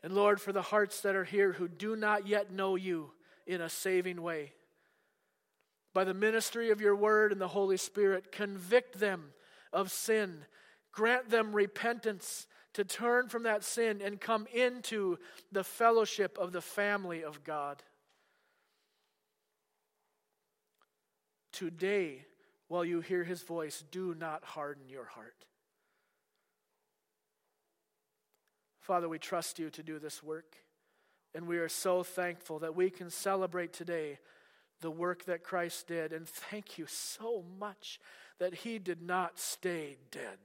And 0.08 0.16
Lord, 0.16 0.40
for 0.40 0.54
the 0.54 0.62
hearts 0.62 1.02
that 1.02 1.18
are 1.18 1.26
here 1.26 1.52
who 1.52 1.68
do 1.68 1.94
not 1.94 2.26
yet 2.26 2.50
know 2.50 2.78
you 2.78 3.12
in 3.46 3.60
a 3.60 3.68
saving 3.68 4.22
way, 4.22 4.54
by 5.94 6.06
the 6.06 6.14
ministry 6.14 6.72
of 6.72 6.80
your 6.80 6.96
word 6.96 7.34
and 7.34 7.42
the 7.42 7.50
Holy 7.50 7.76
Spirit, 7.76 8.32
convict 8.32 9.02
them 9.02 9.34
of 9.74 9.92
sin. 9.92 10.46
Grant 10.94 11.30
them 11.30 11.52
repentance 11.52 12.48
to 12.72 12.86
turn 12.86 13.28
from 13.28 13.44
that 13.44 13.66
sin 13.66 14.02
and 14.02 14.22
come 14.22 14.48
into 14.54 15.18
the 15.52 15.66
fellowship 15.66 16.38
of 16.38 16.54
the 16.54 16.62
family 16.62 17.22
of 17.22 17.44
God. 17.44 17.84
Today, 21.52 22.24
while 22.70 22.86
you 22.86 23.02
hear 23.02 23.26
his 23.26 23.42
voice, 23.42 23.84
do 23.92 24.16
not 24.18 24.46
harden 24.46 24.88
your 24.88 25.04
heart. 25.04 25.44
Father, 28.88 29.10
we 29.10 29.20
trust 29.20 29.60
you 29.60 29.70
to 29.72 29.84
do 29.84 30.00
this 30.00 30.24
work, 30.24 30.56
and 31.36 31.46
we 31.46 31.58
are 31.58 31.68
so 31.68 32.04
thankful 32.04 32.60
that 32.60 32.74
we 32.74 32.90
can 32.90 33.10
celebrate 33.10 33.74
today 33.74 34.18
the 34.80 34.90
work 34.90 35.26
that 35.26 35.44
Christ 35.44 35.88
did. 35.88 36.14
And 36.14 36.26
thank 36.26 36.78
you 36.78 36.86
so 36.88 37.44
much 37.60 38.00
that 38.40 38.54
he 38.54 38.80
did 38.80 39.02
not 39.02 39.40
stay 39.40 39.98
dead, 40.10 40.38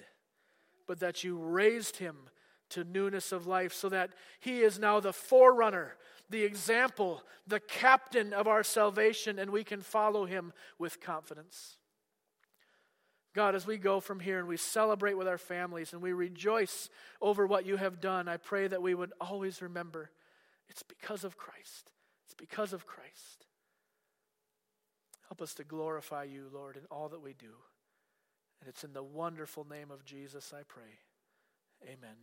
but 0.88 0.98
that 0.98 1.22
you 1.22 1.38
raised 1.38 1.98
him 1.98 2.16
to 2.70 2.82
newness 2.82 3.30
of 3.30 3.46
life 3.46 3.72
so 3.72 3.88
that 3.90 4.10
he 4.40 4.62
is 4.62 4.76
now 4.76 4.98
the 4.98 5.12
forerunner, 5.12 5.94
the 6.28 6.42
example, 6.42 7.22
the 7.46 7.60
captain 7.60 8.32
of 8.32 8.48
our 8.48 8.64
salvation, 8.64 9.38
and 9.38 9.52
we 9.52 9.62
can 9.62 9.80
follow 9.80 10.24
him 10.24 10.52
with 10.80 11.00
confidence. 11.00 11.76
God, 13.34 13.54
as 13.54 13.66
we 13.66 13.78
go 13.78 14.00
from 14.00 14.20
here 14.20 14.38
and 14.38 14.46
we 14.46 14.56
celebrate 14.56 15.14
with 15.14 15.26
our 15.26 15.38
families 15.38 15.92
and 15.92 16.02
we 16.02 16.12
rejoice 16.12 16.90
over 17.20 17.46
what 17.46 17.64
you 17.64 17.76
have 17.76 18.00
done, 18.00 18.28
I 18.28 18.36
pray 18.36 18.68
that 18.68 18.82
we 18.82 18.94
would 18.94 19.12
always 19.20 19.62
remember 19.62 20.10
it's 20.68 20.82
because 20.82 21.24
of 21.24 21.36
Christ. 21.36 21.90
It's 22.24 22.34
because 22.34 22.72
of 22.72 22.86
Christ. 22.86 23.46
Help 25.28 25.42
us 25.42 25.54
to 25.54 25.64
glorify 25.64 26.24
you, 26.24 26.48
Lord, 26.52 26.76
in 26.76 26.82
all 26.90 27.08
that 27.08 27.22
we 27.22 27.32
do. 27.32 27.54
And 28.60 28.68
it's 28.68 28.84
in 28.84 28.92
the 28.92 29.02
wonderful 29.02 29.66
name 29.68 29.90
of 29.90 30.04
Jesus 30.04 30.52
I 30.54 30.62
pray. 30.62 31.00
Amen. 31.84 32.16